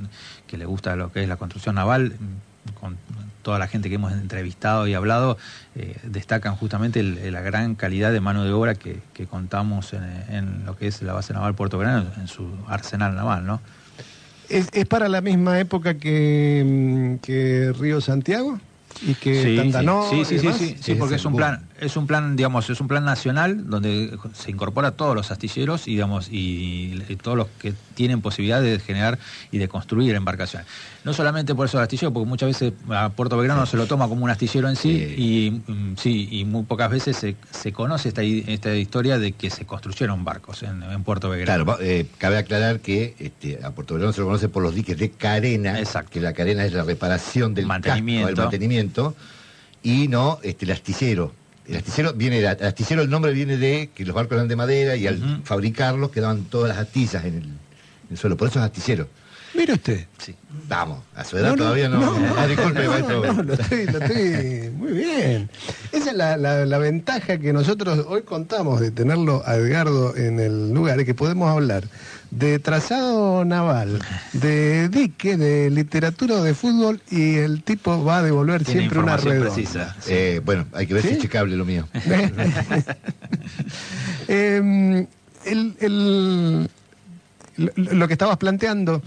que 0.47 0.59
les 0.59 0.67
gusta 0.67 0.95
lo 0.97 1.11
que 1.11 1.23
es 1.23 1.29
la 1.29 1.37
construcción 1.37 1.77
naval 1.77 2.15
con 2.79 2.97
toda 3.43 3.59
la 3.59 3.67
gente 3.67 3.89
que 3.89 3.95
hemos 3.97 4.13
entrevistado 4.13 4.87
y 4.87 4.95
hablado, 4.95 5.39
eh, 5.75 5.97
destacan 6.05 6.57
justamente 6.57 7.03
la 7.03 7.41
gran 7.41 7.75
calidad 7.75 8.13
de 8.13 8.21
mano 8.21 8.45
de 8.45 8.53
obra 8.53 8.75
que, 8.75 9.01
contamos 9.29 9.93
en, 9.93 10.65
lo 10.65 10.77
que 10.77 10.87
es 10.87 11.03
la 11.03 11.13
base 11.13 11.33
naval 11.33 11.55
Puerto 11.55 11.79
Grano, 11.79 12.07
en 12.19 12.29
su 12.29 12.49
arsenal 12.69 13.15
naval, 13.15 13.47
¿no? 13.47 13.61
¿Es, 14.49 14.69
para 14.87 15.09
la 15.09 15.21
misma 15.21 15.61
época 15.61 15.95
que, 15.95 16.65
mm, 16.67 17.17
que 17.25 17.73
Río 17.79 18.01
Santiago? 18.01 18.59
Y 19.03 19.15
que 19.15 19.43
sí, 19.43 19.57
Tandanó 19.57 20.09
sí, 20.11 20.25
sí, 20.25 20.35
y 20.35 20.39
sí, 20.39 20.45
demás. 20.47 20.59
sí, 20.59 20.77
sí, 20.81 20.95
porque 20.95 21.15
es 21.15 21.25
un 21.25 21.37
plan, 21.37 21.67
es 21.81 21.97
un 21.97 22.07
plan, 22.07 22.37
digamos, 22.37 22.69
es 22.71 22.81
un 22.81 22.89
plan 22.89 23.05
nacional 23.05 23.69
donde 23.69 24.17
se 24.35 24.51
incorpora 24.51 24.91
todos 24.93 25.15
los 25.15 25.31
astilleros 25.31 25.89
y 25.89 25.93
digamos 25.93 26.29
y, 26.31 27.03
y 27.09 27.17
todos 27.17 27.37
los 27.37 27.47
que 27.61 27.73
tienen 27.95 28.21
posibilidad 28.21 28.61
de 28.63 28.79
generar 28.79 29.19
y 29.51 29.59
de 29.59 29.69
construir 29.69 30.15
embarcaciones. 30.15 30.67
No 31.05 31.15
solamente 31.15 31.55
por 31.55 31.67
eso 31.67 31.79
el 31.79 31.85
astillero, 31.85 32.13
porque 32.13 32.29
muchas 32.29 32.49
veces 32.49 32.73
a 32.91 33.09
Puerto 33.09 33.37
Belgrano 33.39 33.65
se 33.65 33.77
lo 33.79 33.87
toma 33.87 34.07
como 34.09 34.23
un 34.25 34.31
astillero 34.31 34.69
en 34.69 34.77
sí 34.77 34.91
y 35.17 35.51
mm, 35.67 35.97
sí 35.97 36.29
y 36.31 36.45
muy 36.45 36.65
pocas 36.65 36.91
veces 36.91 37.17
se, 37.17 37.37
se 37.51 37.73
conoce 37.73 38.09
esta, 38.09 38.23
esta 38.23 38.75
historia 38.75 39.19
de 39.19 39.33
que 39.33 39.49
se 39.49 39.65
construyeron 39.65 40.25
barcos 40.25 40.63
en, 40.63 40.83
en 40.83 41.03
Puerto 41.05 41.31
Belgrano. 41.31 41.65
Claro, 41.65 41.81
eh, 41.83 42.07
cabe 42.19 42.37
aclarar 42.37 42.81
que 42.81 43.15
este, 43.19 43.61
a 43.65 43.71
Puerto 43.71 43.95
Belgrano 43.95 44.13
se 44.13 44.21
lo 44.21 44.27
conoce 44.27 44.49
por 44.51 44.63
los 44.63 44.75
diques 44.75 44.99
de 44.99 45.11
carena, 45.11 45.79
Exacto. 45.79 46.11
que 46.13 46.21
la 46.21 46.35
carena 46.35 46.65
es 46.67 46.73
la 46.75 46.83
reparación 46.85 47.55
del 47.55 47.65
Mantenimiento. 47.67 48.27
casco, 48.27 48.41
el 48.41 48.45
mantenimiento, 48.45 48.80
y 49.83 50.09
no 50.09 50.39
este, 50.43 50.65
el 50.65 50.71
astillero. 50.73 51.33
El 51.67 51.77
astillero 51.77 52.13
viene, 52.15 52.39
el 52.41 52.47
astillero, 52.47 53.03
el 53.03 53.11
nombre 53.11 53.33
viene 53.33 53.57
de 53.57 53.91
que 53.95 54.05
los 54.05 54.15
barcos 54.15 54.35
eran 54.37 54.49
de 54.49 54.57
madera 54.57 54.97
y 54.97 55.07
al 55.07 55.23
Ujú. 55.23 55.43
fabricarlos 55.45 56.11
quedaban 56.11 56.45
todas 56.45 56.69
las 56.71 56.79
astillas 56.79 57.25
en 57.25 57.35
el, 57.35 57.43
en 57.45 57.59
el 58.11 58.17
suelo. 58.19 58.37
Por 58.37 58.49
eso 58.49 58.59
es 58.59 58.65
astillero. 58.65 59.07
Mire 59.55 59.73
usted. 59.75 60.07
Sí. 60.19 60.35
Vamos, 60.69 61.01
a 61.15 61.25
su 61.25 61.37
edad 61.37 61.57
todavía 61.57 61.89
no. 61.89 62.01
Ah, 62.39 62.47
disculpe, 62.47 62.87
maestro. 62.89 63.25
lo 63.43 63.55
estoy, 63.55 63.87
lo 63.87 63.99
estoy- 63.99 64.71
muy 64.77 64.93
bien. 64.93 65.51
Esa 65.93 66.11
es 66.11 66.17
la, 66.17 66.37
la- 66.37 66.67
la 66.67 66.79
ventaja 66.79 67.39
que 67.39 67.53
nosotros 67.53 68.05
hoy 68.09 68.23
contamos 68.23 68.81
de 68.81 68.91
tenerlo 68.93 69.43
a 69.47 69.57
Edgardo 69.57 70.15
en 70.17 70.39
el 70.41 70.73
lugar, 70.73 70.99
es 71.01 71.07
que 71.07 71.15
podemos 71.15 71.51
hablar 71.51 71.85
de 72.31 72.59
trazado 72.61 73.45
naval, 73.45 74.01
de 74.33 74.89
dique, 74.89 75.37
de 75.37 75.69
literatura 75.71 76.37
o 76.37 76.43
de 76.43 76.55
fútbol 76.55 77.01
y 77.11 77.35
el 77.37 77.63
tipo 77.65 78.05
va 78.05 78.19
a 78.19 78.23
devolver 78.23 78.65
Tiene 78.65 78.81
siempre 78.83 79.01
una 79.01 79.17
redonda. 79.17 79.53
precisa. 79.53 79.97
sí. 80.01 80.11
Eh, 80.13 80.41
bueno, 80.45 80.67
hay 80.73 80.87
que 80.87 80.95
ver 80.95 81.03
¿Sí? 81.03 81.09
si 81.09 81.15
es 81.15 81.21
checable 81.23 81.57
lo 81.57 81.65
mío. 81.65 81.89
Eh, 84.29 85.07
el- 85.45 85.75
el- 85.81 86.69
lo, 87.77 88.07
que 88.07 88.15
estabas 88.15 88.39
planteando 88.39 89.03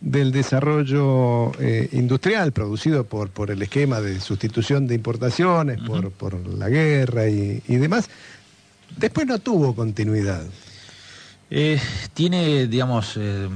del 0.00 0.32
desarrollo 0.32 1.52
eh, 1.60 1.88
industrial 1.92 2.52
producido 2.52 3.04
por, 3.04 3.28
por 3.30 3.50
el 3.50 3.60
esquema 3.60 4.00
de 4.00 4.20
sustitución 4.20 4.86
de 4.86 4.94
importaciones, 4.94 5.78
por, 5.80 6.10
por 6.12 6.34
la 6.48 6.68
guerra 6.70 7.28
y, 7.28 7.62
y 7.68 7.76
demás, 7.76 8.08
después 8.96 9.26
no 9.26 9.38
tuvo 9.40 9.74
continuidad. 9.74 10.42
Eh, 11.50 11.80
tiene, 12.12 12.66
digamos, 12.66 13.14
eh, 13.16 13.48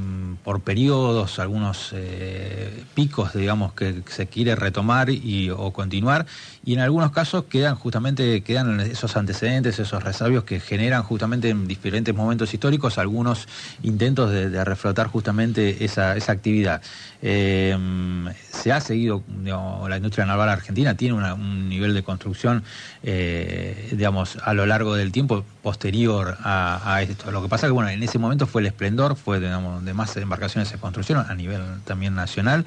por 0.42 0.62
periodos, 0.62 1.38
algunos 1.38 1.90
eh, 1.92 2.84
picos, 2.94 3.34
digamos, 3.34 3.74
que 3.74 4.02
se 4.06 4.28
quiere 4.28 4.56
retomar 4.56 5.10
y, 5.10 5.50
o 5.50 5.72
continuar, 5.72 6.24
y 6.64 6.72
en 6.72 6.80
algunos 6.80 7.10
casos 7.10 7.44
quedan 7.44 7.74
justamente, 7.74 8.40
quedan 8.42 8.80
esos 8.80 9.14
antecedentes, 9.18 9.78
esos 9.78 10.02
resabios 10.02 10.44
que 10.44 10.58
generan 10.58 11.02
justamente 11.02 11.50
en 11.50 11.68
diferentes 11.68 12.14
momentos 12.14 12.54
históricos 12.54 12.96
algunos 12.96 13.46
intentos 13.82 14.30
de, 14.30 14.62
reflotar 14.62 15.08
justamente 15.08 15.84
esa, 15.84 16.16
esa 16.16 16.32
actividad. 16.32 16.82
Se 17.20 18.72
ha 18.72 18.80
seguido, 18.80 19.22
digamos, 19.26 19.88
la 19.90 19.96
industria 19.96 20.24
naval 20.24 20.48
argentina 20.48 20.96
tiene 20.96 21.14
un 21.14 21.68
nivel 21.68 21.94
de 21.94 22.02
construcción, 22.02 22.62
digamos, 23.02 24.38
a 24.42 24.54
lo 24.54 24.66
largo 24.66 24.94
del 24.94 25.10
tiempo 25.10 25.44
posterior 25.62 26.36
a, 26.42 26.94
a 26.94 27.02
esto. 27.02 27.30
Lo 27.32 27.42
que 27.42 27.48
pasa 27.48 27.66
que, 27.66 27.72
bueno, 27.72 27.81
en 27.88 28.02
ese 28.02 28.18
momento 28.18 28.46
fue 28.46 28.62
el 28.62 28.66
esplendor, 28.66 29.16
fue, 29.16 29.40
digamos, 29.40 29.84
de 29.84 29.94
más 29.94 30.16
embarcaciones 30.16 30.68
se 30.68 30.78
construyeron 30.78 31.30
a 31.30 31.34
nivel 31.34 31.60
también 31.84 32.14
nacional, 32.14 32.64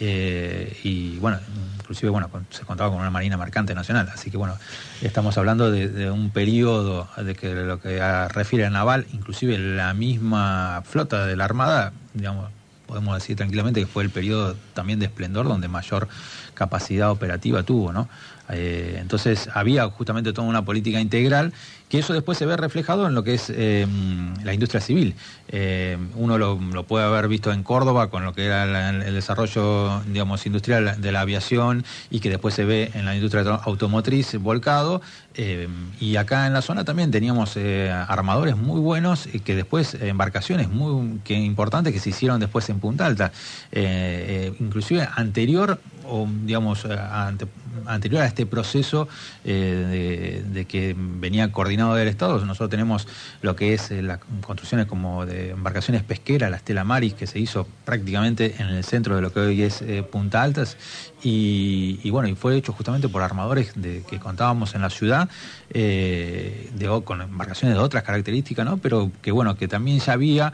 eh, 0.00 0.78
y 0.82 1.18
bueno, 1.18 1.38
inclusive, 1.76 2.10
bueno, 2.10 2.30
se 2.50 2.64
contaba 2.64 2.90
con 2.90 3.00
una 3.00 3.10
marina 3.10 3.36
mercante 3.36 3.74
nacional, 3.74 4.08
así 4.12 4.30
que, 4.30 4.36
bueno, 4.36 4.56
estamos 5.02 5.38
hablando 5.38 5.70
de, 5.70 6.10
un 6.10 6.30
periodo 6.30 7.08
de 7.16 7.34
que 7.34 7.54
lo 7.54 7.80
que 7.80 8.00
refiere 8.28 8.66
a 8.66 8.70
naval, 8.70 9.06
inclusive 9.12 9.58
la 9.58 9.94
misma 9.94 10.82
flota 10.84 11.26
de 11.26 11.36
la 11.36 11.44
Armada, 11.44 11.92
digamos, 12.14 12.50
podemos 12.88 13.14
decir 13.14 13.36
tranquilamente 13.36 13.80
que 13.80 13.86
fue 13.86 14.02
el 14.02 14.10
periodo 14.10 14.56
también 14.72 14.98
de 14.98 15.06
esplendor 15.06 15.46
donde 15.46 15.68
mayor 15.68 16.08
capacidad 16.58 17.10
operativa 17.10 17.62
tuvo, 17.62 17.92
¿no? 17.92 18.08
Eh, 18.50 18.96
entonces 18.98 19.48
había 19.52 19.84
justamente 19.90 20.32
toda 20.32 20.48
una 20.48 20.62
política 20.64 20.98
integral 21.00 21.52
que 21.90 21.98
eso 21.98 22.14
después 22.14 22.38
se 22.38 22.46
ve 22.46 22.56
reflejado 22.56 23.06
en 23.06 23.14
lo 23.14 23.22
que 23.22 23.34
es 23.34 23.50
eh, 23.50 23.86
la 24.42 24.52
industria 24.54 24.80
civil. 24.80 25.14
Eh, 25.48 25.98
uno 26.16 26.38
lo, 26.38 26.58
puede 26.84 27.04
haber 27.04 27.28
visto 27.28 27.52
en 27.52 27.62
Córdoba 27.62 28.08
con 28.08 28.24
lo 28.24 28.32
que 28.32 28.44
era 28.46 28.64
el 28.90 29.14
desarrollo, 29.14 30.00
digamos, 30.12 30.44
industrial 30.46 31.00
de 31.00 31.12
la 31.12 31.20
aviación 31.20 31.84
y 32.10 32.20
que 32.20 32.30
después 32.30 32.54
se 32.54 32.64
ve 32.64 32.90
en 32.94 33.04
la 33.04 33.14
industria 33.14 33.42
auto- 33.42 33.60
automotriz 33.64 34.36
volcado. 34.40 35.00
eh, 35.34 35.68
y 36.00 36.16
acá 36.16 36.46
en 36.46 36.52
la 36.52 36.62
zona 36.62 36.84
también 36.84 37.10
teníamos 37.10 37.56
eh, 37.56 37.90
armadores 37.90 38.56
muy 38.56 38.80
buenos 38.80 39.28
y 39.32 39.40
que 39.40 39.54
después 39.54 39.94
eh, 39.94 40.08
embarcaciones 40.08 40.68
muy 40.68 41.20
importantes 41.28 41.92
que 41.92 42.00
se 42.00 42.10
hicieron 42.10 42.40
después 42.40 42.68
en 42.70 42.80
Punta 42.80 43.06
Alta. 43.06 43.30
Eh, 43.72 44.52
eh, 44.52 44.52
inclusive 44.60 45.06
anterior 45.16 45.78
o 46.08 46.26
digamos 46.44 46.84
eh, 46.84 46.96
ante- 46.98 47.46
anterior 47.86 48.22
a 48.22 48.26
este 48.26 48.46
proceso 48.46 49.08
eh, 49.44 50.42
de, 50.46 50.64
que 50.66 50.94
venía 50.96 51.50
coordinado 51.52 51.94
del 51.94 52.08
Estado, 52.08 52.44
nosotros 52.44 52.70
tenemos 52.70 53.06
lo 53.42 53.56
que 53.56 53.74
es 53.74 53.90
eh, 53.90 54.02
las 54.02 54.18
construcciones 54.18 54.86
como 54.86 55.26
de 55.26 55.50
embarcaciones 55.50 56.02
pesqueras, 56.02 56.50
la 56.50 56.58
Estela 56.58 56.84
Maris, 56.84 57.14
que 57.14 57.26
se 57.26 57.38
hizo 57.38 57.66
prácticamente 57.84 58.56
en 58.58 58.68
el 58.68 58.84
centro 58.84 59.16
de 59.16 59.22
lo 59.22 59.32
que 59.32 59.40
hoy 59.40 59.62
es 59.62 59.82
eh, 59.82 60.02
Punta 60.02 60.42
Altas, 60.42 60.76
y, 61.20 62.08
bueno, 62.10 62.28
y 62.28 62.36
fue 62.36 62.56
hecho 62.56 62.72
justamente 62.72 63.08
por 63.08 63.22
armadores 63.22 63.72
de, 63.74 64.04
que 64.08 64.20
contábamos 64.20 64.76
en 64.76 64.82
la 64.82 64.90
ciudad, 64.90 65.28
eh, 65.70 66.70
de, 66.74 67.02
con 67.04 67.20
embarcaciones 67.20 67.76
de 67.76 67.82
otras 67.82 68.04
características, 68.04 68.64
¿no? 68.64 68.78
Pero 68.78 69.10
que 69.20 69.32
bueno, 69.32 69.56
que 69.56 69.66
también 69.66 69.98
ya 69.98 70.12
había 70.12 70.52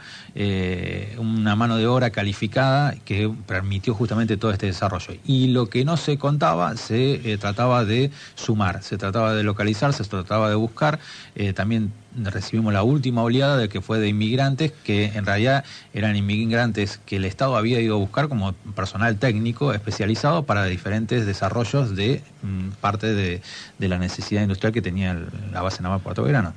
una 1.17 1.55
mano 1.55 1.77
de 1.77 1.85
obra 1.85 2.09
calificada 2.09 2.95
que 3.05 3.31
permitió 3.45 3.93
justamente 3.93 4.37
todo 4.37 4.51
este 4.51 4.65
desarrollo. 4.65 5.13
Y 5.23 5.49
lo 5.49 5.69
que 5.69 5.85
no 5.85 5.97
se 5.97 6.17
contaba, 6.17 6.75
se 6.77 7.14
eh, 7.23 7.37
trataba 7.37 7.85
de 7.85 8.11
sumar, 8.35 8.83
se 8.83 8.97
trataba 8.97 9.33
de 9.33 9.43
localizar, 9.43 9.93
se 9.93 10.03
trataba 10.03 10.49
de 10.49 10.55
buscar. 10.55 10.99
eh, 11.35 11.53
también 11.53 11.91
recibimos 12.15 12.73
la 12.73 12.83
última 12.83 13.23
oleada 13.23 13.57
de 13.57 13.69
que 13.69 13.81
fue 13.81 13.99
de 13.99 14.07
inmigrantes, 14.07 14.71
que 14.83 15.05
en 15.15 15.25
realidad 15.25 15.65
eran 15.93 16.15
inmigrantes 16.15 16.99
que 17.05 17.17
el 17.17 17.25
Estado 17.25 17.57
había 17.57 17.79
ido 17.81 17.95
a 17.95 17.97
buscar 17.97 18.29
como 18.29 18.53
personal 18.75 19.17
técnico 19.17 19.73
especializado 19.73 20.43
para 20.43 20.65
diferentes 20.65 21.25
desarrollos 21.25 21.95
de 21.95 22.23
mm, 22.41 22.69
parte 22.81 23.13
de, 23.13 23.41
la 23.79 23.97
necesidad 23.97 24.41
industrial 24.41 24.73
que 24.73 24.81
tenía 24.81 25.15
la 25.51 25.61
base 25.61 25.83
naval 25.83 25.99
Puerto 26.01 26.23
Belgrano 26.23 26.53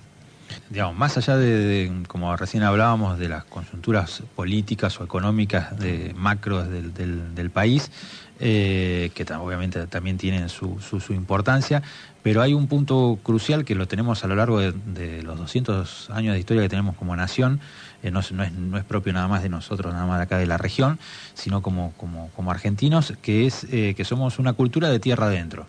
digamos, 0.70 0.96
más 0.96 1.16
allá 1.16 1.36
de, 1.36 1.92
como 2.08 2.34
recién 2.36 2.62
hablábamos, 2.62 3.18
de 3.18 3.28
las 3.28 3.44
coyunturas 3.44 4.22
políticas 4.34 5.00
o 5.00 5.04
económicas 5.04 5.78
de 5.78 6.14
macros 6.16 6.68
del 6.68 7.50
país, 7.50 7.90
eh, 8.40 9.10
que 9.14 9.24
obviamente 9.34 9.86
también 9.86 10.16
tienen 10.16 10.48
su, 10.48 10.78
importancia, 11.10 11.82
pero 12.22 12.42
hay 12.42 12.54
un 12.54 12.68
punto 12.68 13.18
crucial 13.22 13.64
que 13.64 13.74
lo 13.74 13.88
tenemos 13.88 14.24
a 14.24 14.28
lo 14.28 14.36
largo 14.36 14.60
de, 14.60 15.22
los 15.22 15.38
200 15.38 16.10
años 16.10 16.34
de 16.34 16.40
historia 16.40 16.62
que 16.62 16.68
tenemos 16.68 16.96
como 16.96 17.16
nación, 17.16 17.60
eh, 18.02 18.10
no, 18.10 18.20
no 18.32 18.42
es- 18.44 18.52
no 18.52 18.78
es 18.78 18.84
propio 18.84 19.12
nada 19.12 19.28
más 19.28 19.42
de 19.42 19.48
nosotros, 19.48 19.92
nada 19.92 20.06
más 20.06 20.18
de 20.18 20.24
acá 20.24 20.38
de 20.38 20.46
la 20.46 20.58
región, 20.58 20.98
sino 21.34 21.62
como, 21.62 21.92
como, 21.96 22.30
como 22.36 22.50
argentinos, 22.50 23.14
que 23.22 23.46
es 23.46 23.64
eh, 23.72 23.94
que 23.96 24.04
somos 24.04 24.38
una 24.38 24.52
cultura 24.52 24.88
de 24.88 25.00
tierra 25.00 25.26
adentro. 25.26 25.66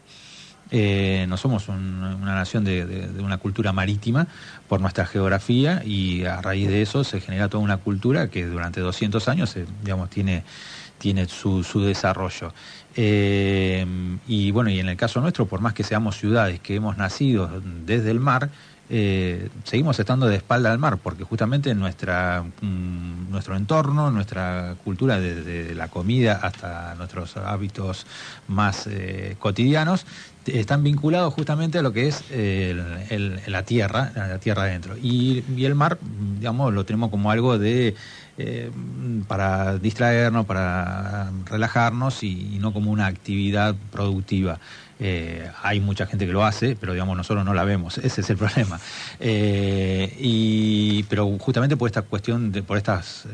Eh, 0.72 1.26
no 1.28 1.38
somos 1.38 1.68
un- 1.68 2.04
una 2.22 2.36
nación 2.36 2.64
de, 2.64 3.10
una 3.20 3.38
cultura 3.38 3.74
marítima 3.74 4.28
por 4.68 4.82
nuestra 4.82 5.06
geografía 5.08 5.82
y 5.84 6.26
a 6.26 6.42
raíz 6.42 6.68
de 6.68 6.84
eso 6.84 7.04
se 7.04 7.22
genera 7.22 7.50
toda 7.50 7.64
una 7.64 7.78
cultura 7.78 8.30
que 8.30 8.46
durante 8.46 8.80
200 8.80 9.28
años 9.30 9.56
digamos, 9.82 10.12
tiene, 10.12 10.44
tiene 11.00 11.28
su, 11.28 11.64
su 11.64 11.82
desarrollo. 11.82 12.54
Eh, 12.96 13.86
y 14.28 14.52
bueno, 14.52 14.70
y 14.70 14.80
en 14.80 14.90
el 14.90 14.98
caso 14.98 15.22
nuestro, 15.22 15.46
por 15.46 15.62
más 15.62 15.74
que 15.74 15.84
seamos 15.84 16.18
ciudades 16.18 16.60
que 16.60 16.76
hemos 16.76 16.98
nacido 16.98 17.50
desde 17.86 18.12
el 18.12 18.20
mar, 18.20 18.50
eh, 18.92 19.50
seguimos 19.64 20.00
estando 20.00 20.26
de 20.26 20.36
espalda 20.36 20.72
al 20.72 20.80
mar, 20.80 20.98
porque 20.98 21.24
justamente 21.24 21.74
nuestra, 21.76 22.44
mm, 22.62 23.30
nuestro 23.30 23.56
entorno, 23.56 24.12
nuestra 24.12 24.76
cultura, 24.84 25.20
desde 25.20 25.76
la 25.76 25.88
comida 25.90 26.40
hasta 26.42 26.96
nuestros 26.96 27.38
hábitos 27.38 28.06
más 28.48 28.88
eh, 28.88 29.36
cotidianos, 29.40 30.06
están 30.46 30.84
vinculados 30.84 31.34
justamente 31.36 31.78
a 31.78 31.84
lo 31.84 31.94
que 31.94 32.08
es 32.08 32.24
la 33.48 33.64
tierra, 33.64 34.12
la 34.16 34.40
tierra 34.40 34.64
adentro. 34.64 34.98
Y 34.98 35.44
el 35.64 35.76
mar, 35.76 36.00
digamos, 36.40 36.74
lo 36.74 36.86
tenemos 36.86 37.12
como 37.12 37.30
algo 37.30 37.60
de 37.60 37.96
eh, 38.42 38.72
para 39.28 39.78
distraernos, 39.80 40.46
para 40.46 41.30
relajarnos 41.44 42.24
y, 42.24 42.58
no 42.62 42.72
como 42.72 42.90
una 42.90 43.06
actividad 43.06 43.76
productiva. 43.92 44.60
Eh, 44.98 45.52
hay 45.62 45.82
mucha 45.82 46.06
gente 46.06 46.26
que 46.26 46.32
lo 46.32 46.46
hace, 46.46 46.78
pero 46.78 46.94
digamos 46.94 47.18
nosotros 47.18 47.44
no 47.44 47.54
la 47.54 47.66
vemos, 47.66 47.98
ese 48.04 48.22
es 48.22 48.30
el 48.30 48.38
problema. 48.38 48.80
Eh, 49.20 51.04
pero 51.10 51.28
justamente 51.38 51.76
por 51.76 51.90
esta 51.90 52.04
cuestión, 52.04 52.54
por 52.66 52.78
estas 52.78 53.28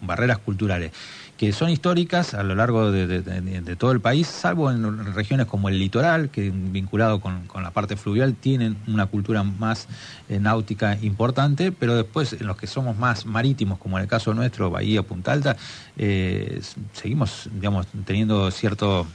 barreras 0.00 0.38
culturales 0.38 0.90
que 1.42 1.52
son 1.52 1.70
históricas 1.70 2.34
a 2.34 2.44
lo 2.44 2.54
largo 2.54 2.92
de, 2.92 3.76
todo 3.76 3.90
el 3.90 4.00
país, 4.00 4.28
salvo 4.28 4.70
en 4.70 5.12
regiones 5.12 5.46
como 5.46 5.68
el 5.68 5.76
litoral, 5.76 6.28
que 6.28 6.52
vinculado 6.54 7.20
con, 7.20 7.48
la 7.60 7.72
parte 7.72 7.96
fluvial 7.96 8.36
tienen 8.36 8.76
una 8.86 9.06
cultura 9.06 9.42
más 9.42 9.88
eh, 10.28 10.38
náutica 10.38 10.96
importante, 11.02 11.72
pero 11.72 11.96
después 11.96 12.32
en 12.34 12.46
los 12.46 12.56
que 12.56 12.68
somos 12.68 12.96
más 12.96 13.26
marítimos, 13.26 13.80
como 13.80 13.98
en 13.98 14.02
el 14.02 14.08
caso 14.08 14.31
nuestro, 14.34 14.70
Bahía, 14.70 15.02
Punta 15.02 15.32
Alta, 15.32 15.56
eh, 15.96 16.60
seguimos, 16.92 17.48
digamos, 17.52 17.86
teniendo 18.04 18.50
cierto 18.50 19.06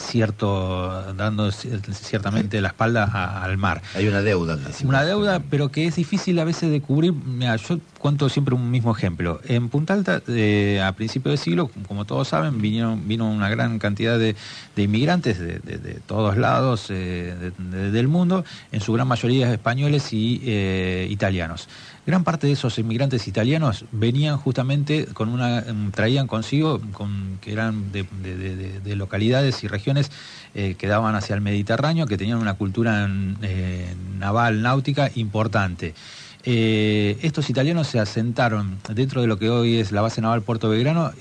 cierto, 0.00 1.12
dando 1.14 1.52
ciertamente 1.52 2.60
la 2.60 2.68
espalda 2.68 3.42
al 3.42 3.58
mar. 3.58 3.82
Hay 3.94 4.08
una 4.08 4.22
deuda. 4.22 4.58
Una 4.84 5.04
deuda, 5.04 5.40
pero 5.50 5.70
que 5.70 5.86
es 5.86 5.96
difícil 5.96 6.38
a 6.38 6.44
veces 6.44 6.70
de 6.70 6.80
cubrir. 6.80 7.12
Mira, 7.12 7.56
yo 7.56 7.78
cuento 8.00 8.30
siempre 8.30 8.54
un 8.54 8.70
mismo 8.70 8.96
ejemplo. 8.96 9.40
En 9.44 9.68
Punta 9.68 9.92
Alta, 9.92 10.22
eh, 10.26 10.80
a 10.82 10.92
principios 10.92 11.32
del 11.32 11.38
siglo, 11.38 11.70
como 11.86 12.06
todos 12.06 12.28
saben, 12.28 12.60
vinieron, 12.60 13.06
vino 13.06 13.30
una 13.30 13.50
gran 13.50 13.78
cantidad 13.78 14.18
de, 14.18 14.34
inmigrantes 14.76 15.38
de, 15.38 16.00
todos 16.06 16.38
lados 16.38 16.86
eh, 16.88 17.52
del 17.58 18.08
mundo, 18.08 18.44
en 18.72 18.80
su 18.80 18.94
gran 18.94 19.06
mayoría 19.06 19.52
españoles 19.52 20.14
y 20.14 20.40
eh, 20.44 21.06
italianos. 21.10 21.68
Gran 22.06 22.24
parte 22.24 22.46
de 22.46 22.54
esos 22.54 22.78
inmigrantes 22.78 23.28
italianos 23.28 23.84
venían 23.92 24.38
justamente 24.38 25.04
con 25.04 25.28
una, 25.28 25.60
mm, 25.60 25.90
traían 25.90 26.26
consigo, 26.26 26.80
con, 26.92 27.38
que 27.42 27.52
eran 27.52 27.92
de, 27.92 28.96
localidades 28.96 29.62
y 29.62 29.68
regiones 29.68 30.10
que 30.52 30.86
daban 30.88 31.14
hacia 31.14 31.36
el 31.36 31.40
Mediterráneo, 31.42 32.06
que 32.06 32.18
tenían 32.18 32.38
una 32.38 32.54
cultura 32.54 33.08
eh, 33.42 33.94
naval, 34.18 34.62
náutica 34.62 35.10
importante. 35.14 35.94
Eh, 36.44 37.18
estos 37.22 37.50
italianos 37.50 37.86
se 37.86 37.98
asentaron 37.98 38.78
dentro 38.88 39.20
de 39.20 39.26
lo 39.26 39.38
que 39.38 39.50
hoy 39.50 39.76
es 39.76 39.92
la 39.92 40.00
base 40.00 40.20
naval 40.20 40.42
Puerto 40.42 40.68
Belgrano, 40.68 41.12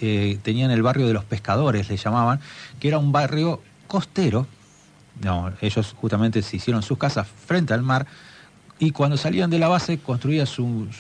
tenían 0.42 0.72
el 0.72 0.82
barrio 0.82 1.08
de 1.08 1.14
los 1.14 1.26
pescadores, 1.26 1.90
le 1.90 1.98
llamaban, 1.98 2.40
que 2.80 2.88
era 2.88 2.98
un 3.00 3.12
barrio 3.12 3.62
costero. 3.88 4.48
No, 5.22 5.52
ellos 5.62 5.96
justamente 6.00 6.42
se 6.42 6.56
hicieron 6.56 6.84
sus 6.84 6.98
casas 6.98 7.28
frente 7.28 7.74
al 7.74 7.82
mar, 7.82 8.08
y 8.82 8.92
cuando 8.92 9.18
salían 9.18 9.50
de 9.50 9.60
la 9.60 9.68
base 9.68 9.98
construían, 9.98 10.48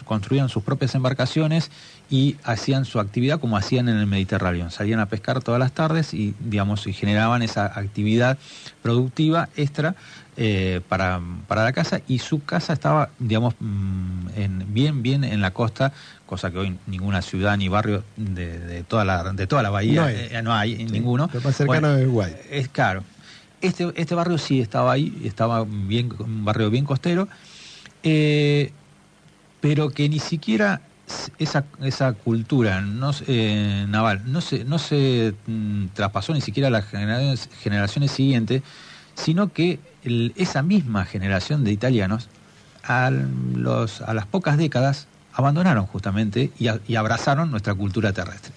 construían 0.03 0.49
sus 0.49 0.63
propias 0.63 0.95
embarcaciones 0.95 1.71
y 2.09 2.35
hacían 2.43 2.83
su 2.83 2.99
actividad 2.99 3.39
como 3.39 3.55
hacían 3.55 3.87
en 3.87 3.95
el 3.95 4.05
Mediterráneo. 4.05 4.69
Salían 4.69 4.99
a 4.99 5.05
pescar 5.05 5.41
todas 5.41 5.59
las 5.59 5.71
tardes 5.71 6.13
y, 6.13 6.35
digamos, 6.41 6.85
y 6.87 6.93
generaban 6.93 7.41
esa 7.41 7.67
actividad 7.67 8.37
productiva 8.81 9.47
extra 9.55 9.95
eh, 10.41 10.79
para, 10.87 11.19
la 11.49 11.73
casa 11.73 11.99
y 12.07 12.19
su 12.19 12.43
casa 12.43 12.71
estaba, 12.73 13.09
digamos, 13.19 13.55
mm, 13.59 14.29
en, 14.35 14.73
bien, 14.73 15.03
bien 15.03 15.23
en 15.25 15.41
la 15.41 15.51
costa, 15.51 15.91
cosa 16.25 16.49
que 16.49 16.57
hoy 16.57 16.77
ninguna 16.87 17.21
ciudad 17.21 17.57
ni 17.57 17.67
barrio 17.67 18.03
de, 18.15 18.83
toda, 18.87 19.03
la, 19.03 19.33
de 19.33 19.47
toda 19.47 19.63
la 19.63 19.69
bahía 19.69 20.09
no 20.41 20.53
hay, 20.53 20.73
eh, 20.73 20.85
ninguno. 20.85 21.29
más 21.43 21.55
cercano 21.55 21.89
de 21.89 22.03
Uruguay. 22.03 22.33
Es 22.49 22.69
claro. 22.69 23.03
Este, 23.61 23.91
este 23.95 24.15
barrio 24.15 24.37
sí 24.37 24.61
estaba 24.61 24.93
ahí, 24.93 25.21
estaba 25.25 25.65
bien, 25.67 26.13
un 26.19 26.45
barrio 26.45 26.69
bien 26.69 26.85
costero 26.85 27.27
eh, 28.03 28.71
pero 29.61 29.89
que 29.89 30.07
ni 30.07 30.19
siquiera 30.19 30.81
esa, 31.37 31.65
esa 31.81 32.13
cultura 32.13 32.81
no, 32.81 33.11
eh, 33.27 33.85
naval 33.89 34.21
no 34.25 34.41
se, 34.41 34.63
no 34.63 34.79
se 34.79 35.33
mm, 35.47 35.87
traspasó 35.93 36.33
ni 36.33 36.41
siquiera 36.41 36.67
a 36.67 36.71
las 36.71 36.85
generaciones, 36.85 37.49
generaciones 37.61 38.11
siguientes, 38.11 38.63
sino 39.19 39.51
que 39.51 39.79
esa 40.35 40.63
misma 40.63 41.05
generación 41.05 41.63
de 41.63 41.71
italianos 41.71 42.29
a, 42.83 43.11
las 43.11 44.25
pocas 44.25 44.57
décadas 44.57 45.07
abandonaron 45.33 45.85
justamente 45.85 46.51
y 46.57 46.95
abrazaron 46.95 47.51
nuestra 47.51 47.73
cultura 47.75 48.13
terrestre. 48.13 48.53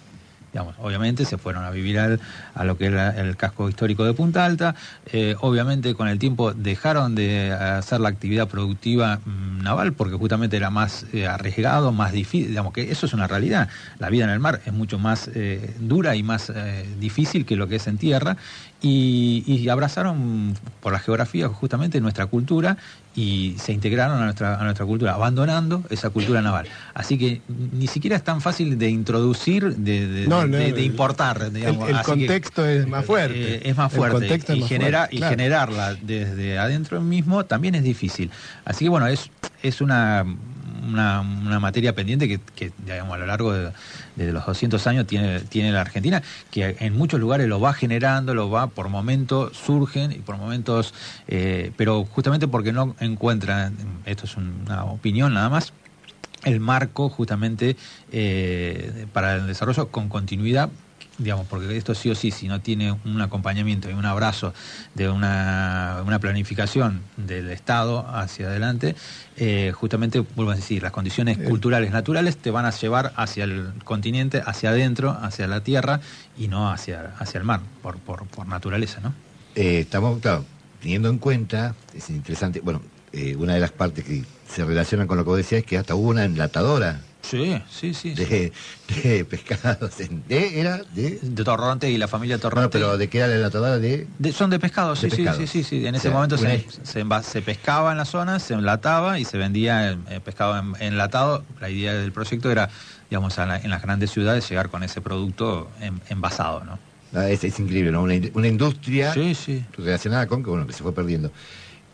Obviamente 0.79 1.25
se 1.25 1.39
fueron 1.39 1.65
a 1.65 1.71
vivir 1.71 1.99
a 1.99 2.65
lo 2.65 2.77
que 2.77 2.87
era 2.87 3.11
el 3.19 3.37
casco 3.37 3.71
histórico 3.71 4.05
de 4.05 4.13
Punta 4.13 4.45
Alta, 4.45 4.75
eh, 5.07 5.35
obviamente 5.41 5.95
con 5.95 6.09
el 6.09 6.19
tiempo 6.19 6.53
dejaron 6.53 7.15
de 7.15 7.53
hacer 7.53 8.01
la 8.01 8.11
actividad 8.11 8.49
productiva 8.49 9.21
mm, 9.25 9.63
naval 9.63 9.95
porque 9.95 10.17
justamente 10.17 10.59
era 10.59 10.69
más 10.69 11.07
eh, 11.15 11.27
arriesgado, 11.27 11.91
más 11.93 12.13
difícil, 12.13 12.49
digamos 12.49 12.75
que 12.75 12.91
eso 12.91 13.07
es 13.07 13.15
una 13.15 13.27
realidad, 13.27 13.69
la 13.99 14.11
vida 14.11 14.25
en 14.25 14.31
el 14.31 14.41
mar 14.41 14.61
es 14.67 14.75
mucho 14.75 14.99
más 14.99 15.31
eh, 15.35 15.75
dura 15.81 16.17
y 16.17 16.23
más 16.23 16.53
difícil 17.01 17.47
que 17.47 17.57
lo 17.57 17.67
que 17.69 17.77
es 17.77 17.87
en 17.87 17.97
tierra 17.97 18.37
y, 18.83 19.69
abrazaron 19.69 20.55
por 20.81 20.93
la 20.93 20.99
geografía 20.99 21.49
justamente 21.49 22.01
nuestra 22.01 22.27
cultura 22.27 22.77
y 23.15 23.55
se 23.59 23.73
integraron 23.73 24.21
a 24.21 24.25
nuestra, 24.25 24.61
a 24.61 24.65
nuestra 24.65 24.85
cultura, 24.85 25.15
abandonando 25.15 25.85
esa 25.89 26.11
cultura 26.11 26.43
naval. 26.43 26.67
Así 26.93 27.17
que 27.17 27.41
ni 27.49 27.87
siquiera 27.87 28.17
es 28.17 28.25
tan 28.25 28.41
fácil 28.41 28.79
de 28.79 28.91
introducir, 28.91 29.77
de, 29.77 30.27
de, 30.27 30.83
importar. 30.83 31.53
Digamos. 31.53 31.89
El, 31.89 32.03
contexto 32.03 32.67
es 32.67 32.87
más 32.89 33.05
fuerte. 33.05 33.55
Eh, 33.57 33.61
es 33.65 33.77
más 33.77 33.93
fuerte. 33.93 34.41
y, 34.55 34.63
genera, 34.63 35.09
y 35.11 35.19
generarla 35.19 35.95
desde 35.95 36.59
adentro 36.59 37.01
mismo 37.01 37.45
también 37.45 37.75
es 37.77 37.85
difícil. 37.85 38.31
Así 38.65 38.87
que 38.87 38.89
bueno, 38.89 39.07
es, 39.07 39.31
es 39.63 39.81
una 39.81 40.25
una, 40.87 41.23
materia 41.61 41.95
pendiente 41.95 42.29
que, 42.29 42.73
digamos, 42.85 43.15
a 43.15 43.19
lo 43.19 43.27
largo 43.27 43.53
de, 43.53 43.73
los 44.17 44.45
200 44.45 44.87
años 44.87 45.07
tiene, 45.07 45.41
tiene 45.41 45.73
la 45.73 45.81
Argentina, 45.81 46.23
que 46.51 46.77
en 46.81 46.97
muchos 46.97 47.21
lugares 47.21 47.49
lo 47.49 47.61
va 47.61 47.73
generando, 47.73 48.35
lo 48.35 48.51
va, 48.51 48.69
por 48.69 48.89
momentos 48.89 49.57
surgen 49.57 50.13
y 50.13 50.17
por 50.17 50.37
momentos, 50.37 50.95
eh, 51.29 51.73
pero 51.77 52.05
justamente 52.05 52.49
porque 52.49 52.73
no 52.73 52.97
encuentran, 53.01 53.77
esto 54.05 54.25
es 54.25 54.37
una 54.37 54.85
opinión 54.85 55.35
nada 55.35 55.49
más, 55.49 55.73
el 56.45 56.61
marco 56.61 57.09
justamente 57.09 57.77
eh, 58.11 59.07
para 59.13 59.37
el 59.37 59.47
desarrollo 59.47 59.89
con 59.89 60.09
continuidad 60.09 60.71
digamos, 61.23 61.47
porque 61.47 61.77
esto 61.77 61.95
sí 61.95 62.11
o 62.11 62.15
sí, 62.15 62.31
si 62.31 62.49
no 62.49 62.61
tiene 62.61 62.93
un 63.05 63.21
acompañamiento 63.21 63.89
y 63.91 63.93
un 63.93 64.05
abrazo 64.05 64.53
de 64.95 65.09
una, 65.09 66.05
planificación 66.21 67.01
del 67.17 67.51
Estado 67.51 68.07
hacia 68.09 68.49
adelante, 68.49 68.95
eh, 69.37 69.73
justamente, 69.75 70.21
vuelvo 70.21 70.53
a 70.53 70.57
decir, 70.57 70.83
las 70.83 70.93
condiciones 70.93 71.39
eh. 71.39 71.45
culturales 71.45 71.91
naturales 71.91 72.37
te 72.37 72.51
van 72.51 72.65
a 72.65 72.71
llevar 72.71 73.13
hacia 73.17 73.45
el 73.45 73.73
continente, 73.85 74.43
hacia 74.45 74.71
adentro, 74.71 75.17
hacia 75.21 75.47
la 75.47 75.63
tierra 75.63 76.01
y 76.37 76.49
no 76.49 76.71
hacia, 76.71 77.15
hacia 77.19 77.39
el 77.39 77.45
mar, 77.45 77.61
por, 77.83 77.99
por, 77.99 78.27
por 78.27 78.47
naturaleza, 78.47 79.01
¿no? 79.01 79.15
Eh, 79.55 79.81
estamos, 79.81 80.21
claro, 80.21 80.45
teniendo 80.81 81.09
en 81.09 81.19
cuenta, 81.19 81.75
es 81.95 82.11
interesante, 82.11 82.61
bueno, 82.61 82.83
una 83.37 83.53
de 83.53 83.61
las 83.61 83.73
partes 83.73 84.05
que 84.05 84.25
se 84.49 84.65
relacionan 84.65 85.07
con 85.07 85.19
lo 85.19 85.25
que 85.25 85.29
vos 85.29 85.37
decías 85.37 85.61
es 85.61 85.67
que 85.67 85.77
hasta 85.77 85.95
hubo 85.95 86.09
una 86.09 86.25
enlatadora 86.25 87.01
Sí, 87.23 87.63
sí, 87.71 87.95
sí. 87.95 88.15
De, 88.15 88.53
de 89.03 89.25
pescados. 89.25 89.97
De, 90.29 90.61
¿Era? 90.61 90.79
De, 90.93 91.19
de 91.23 91.45
Torronte 91.45 91.91
y 91.91 91.97
la 91.97 92.09
familia 92.09 92.39
Torronte. 92.39 92.69
pero 92.71 92.99
¿de 92.99 93.09
qué 93.09 93.19
era 93.19 93.29
la 93.29 93.37
enlatadora? 93.37 93.79
De... 93.79 94.07
son 94.33 94.51
de 94.51 94.59
pescados, 94.59 94.99
sí, 94.99 95.09
sí, 95.11 95.27
sí, 95.47 95.63
sí, 95.63 95.87
En 95.87 95.95
ese 95.95 96.11
momento 96.11 96.37
se, 96.37 96.67
se, 96.83 97.43
pescaba 97.43 97.93
en 97.93 97.99
la 97.99 98.05
zona, 98.05 98.39
se 98.39 98.55
enlataba 98.55 99.19
y 99.19 99.25
se 99.25 99.39
vendía 99.39 99.91
el, 99.91 100.21
pescado 100.21 100.63
enlatado. 100.81 101.45
La 101.61 101.71
idea 101.71 101.95
del 101.95 102.13
proyecto 102.13 102.51
era, 102.51 102.69
digamos, 103.09 103.39
en 103.39 103.71
las 103.71 103.83
grandes 103.83 104.11
ciudades 104.11 104.49
llegar 104.49 104.69
con 104.69 104.83
ese 104.83 105.01
producto 105.01 105.71
envasado, 106.09 106.65
¿no? 106.65 106.79
Ah, 107.15 107.29
es, 107.29 107.45
increíble, 107.45 107.93
¿no? 107.93 108.03
Una, 108.03 108.49
industria 108.49 109.15
relacionada 109.77 110.27
con 110.27 110.43
que, 110.43 110.51
bueno, 110.51 110.67
que 110.67 110.73
se 110.73 110.83
fue 110.83 110.95
perdiendo. 110.95 111.31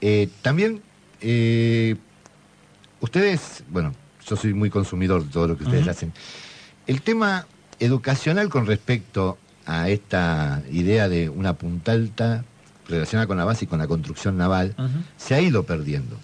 Eh, 0.01 0.29
también, 0.43 0.81
eh, 1.21 1.97
ustedes, 3.01 3.65
bueno, 3.69 3.93
yo 4.29 4.37
soy 4.37 4.55
muy 4.55 4.71
consumidor 4.71 5.25
de 5.25 5.33
todo 5.33 5.49
lo 5.49 5.57
que 5.57 5.65
ustedes 5.65 5.89
hacen. 5.89 6.13
El 6.87 7.03
tema 7.03 7.47
educacional 7.79 8.49
con 8.49 8.67
respecto 8.67 9.39
a 9.67 9.89
esta 9.89 10.63
idea 10.71 11.09
de 11.09 11.29
una 11.29 11.55
punta 11.55 11.93
alta 11.93 12.45
relacionada 12.89 13.27
con 13.27 13.37
la 13.37 13.45
base 13.45 13.67
y 13.67 13.69
con 13.69 13.79
la 13.79 13.87
construcción 13.87 14.37
naval, 14.39 14.75
se 15.17 15.35
ha 15.35 15.41
ido 15.41 15.65
perdiendo. 15.65 16.17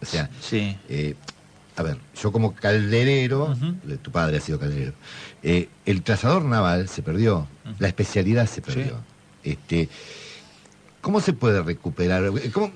O 0.00 0.06
sea, 0.06 0.30
sí. 0.40 0.76
Eh, 0.88 1.14
a 1.76 1.82
ver, 1.82 1.98
yo 2.20 2.32
como 2.32 2.54
calderero, 2.54 3.56
tu 4.02 4.10
padre 4.10 4.38
ha 4.38 4.40
sido 4.40 4.58
calderero, 4.58 4.94
eh, 5.42 5.68
el 5.84 6.02
trazador 6.02 6.44
naval 6.44 6.88
se 6.88 7.02
perdió, 7.02 7.48
la 7.78 7.88
especialidad 7.88 8.46
se 8.46 8.62
perdió. 8.62 8.96
Este, 9.42 9.88
¿Cómo 11.04 11.20
se 11.20 11.34
puede 11.34 11.60
recuperar? 11.62 12.32
¿Cómo, 12.50 12.72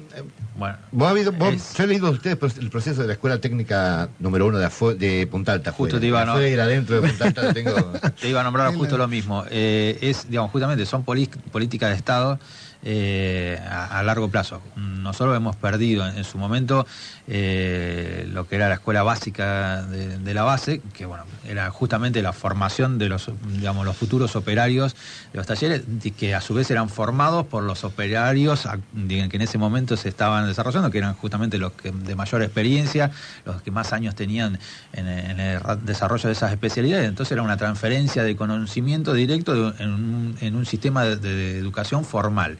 bueno, 0.55 0.77
¿Vos, 0.93 1.75
yo 1.79 1.85
he 1.85 1.87
leído 1.87 2.11
ustedes 2.11 2.59
el 2.59 2.69
proceso 2.69 3.01
de 3.01 3.07
la 3.07 3.15
Escuela 3.15 3.41
Técnica 3.41 4.11
número 4.19 4.47
uno 4.47 4.59
de, 4.59 4.69
de 4.99 5.27
Punta 5.27 5.53
Alta. 5.53 5.73
Justo 5.73 5.99
te 5.99 6.09
iba, 6.09 6.21
a 6.21 6.37
dentro 6.37 7.01
de 7.01 7.09
Punta 7.09 7.25
Alta, 7.25 7.55
tengo... 7.55 7.73
te 8.21 8.29
iba 8.29 8.43
a 8.43 8.45
nombrar 8.45 8.75
justo 8.77 8.99
lo 8.99 9.09
mismo. 9.09 9.47
Eh, 9.51 9.97
es, 10.03 10.29
digamos, 10.29 10.51
justamente 10.51 10.85
son 10.85 11.05
políticas 11.05 11.89
de 11.89 11.97
Estado 11.97 12.39
eh, 12.85 13.61
a, 13.69 14.01
largo 14.05 14.29
plazo. 14.29 14.63
Nosotros 14.77 15.37
hemos 15.37 15.57
perdido 15.57 16.07
en, 16.07 16.23
su 16.23 16.39
momento 16.39 16.87
eh, 17.27 18.29
lo 18.33 18.47
que 18.47 18.55
era 18.55 18.69
la 18.69 18.75
escuela 18.75 19.03
básica 19.03 19.83
de, 19.83 20.35
la 20.35 20.45
base, 20.45 20.81
que 20.93 21.05
bueno, 21.05 21.25
era 21.49 21.69
justamente 21.71 22.23
la 22.23 22.33
formación 22.33 22.99
de 22.99 23.09
los, 23.09 23.31
digamos, 23.53 23.85
los 23.85 23.97
futuros 23.97 24.37
operarios 24.37 24.95
de 25.33 25.39
los 25.39 25.47
talleres, 25.47 25.83
que 26.17 26.37
a 26.37 26.41
su 26.41 26.55
vez 26.55 26.71
eran 26.71 26.89
formados 26.89 27.47
por 27.47 27.65
los 27.65 27.83
operarios 27.83 28.69
que 29.09 29.37
en 29.37 29.43
ese 29.43 29.59
momento 29.59 29.97
se 29.97 30.09
estaban 30.09 30.47
desarrollando, 30.47 30.91
que 30.93 30.99
eran 30.99 31.15
justamente 31.15 31.59
los 31.59 31.73
que 31.73 31.91
de 31.91 32.15
mayor 32.15 32.43
experiencia, 32.43 33.11
los 33.45 33.61
que 33.61 33.73
más 33.73 33.93
años 33.93 34.15
tenían 34.15 34.61
en, 34.93 35.09
el 35.09 35.61
desarrollo 35.85 36.29
de 36.29 36.33
esas 36.33 36.53
especialidades. 36.53 37.09
Entonces 37.09 37.33
era 37.33 37.43
una 37.43 37.57
transferencia 37.57 38.23
de 38.23 38.37
conocimiento 38.37 39.15
directo 39.15 39.75
en, 39.79 40.55
un, 40.55 40.67
sistema 40.67 41.05
de 41.05 41.59
educación 41.59 42.05
formal 42.05 42.59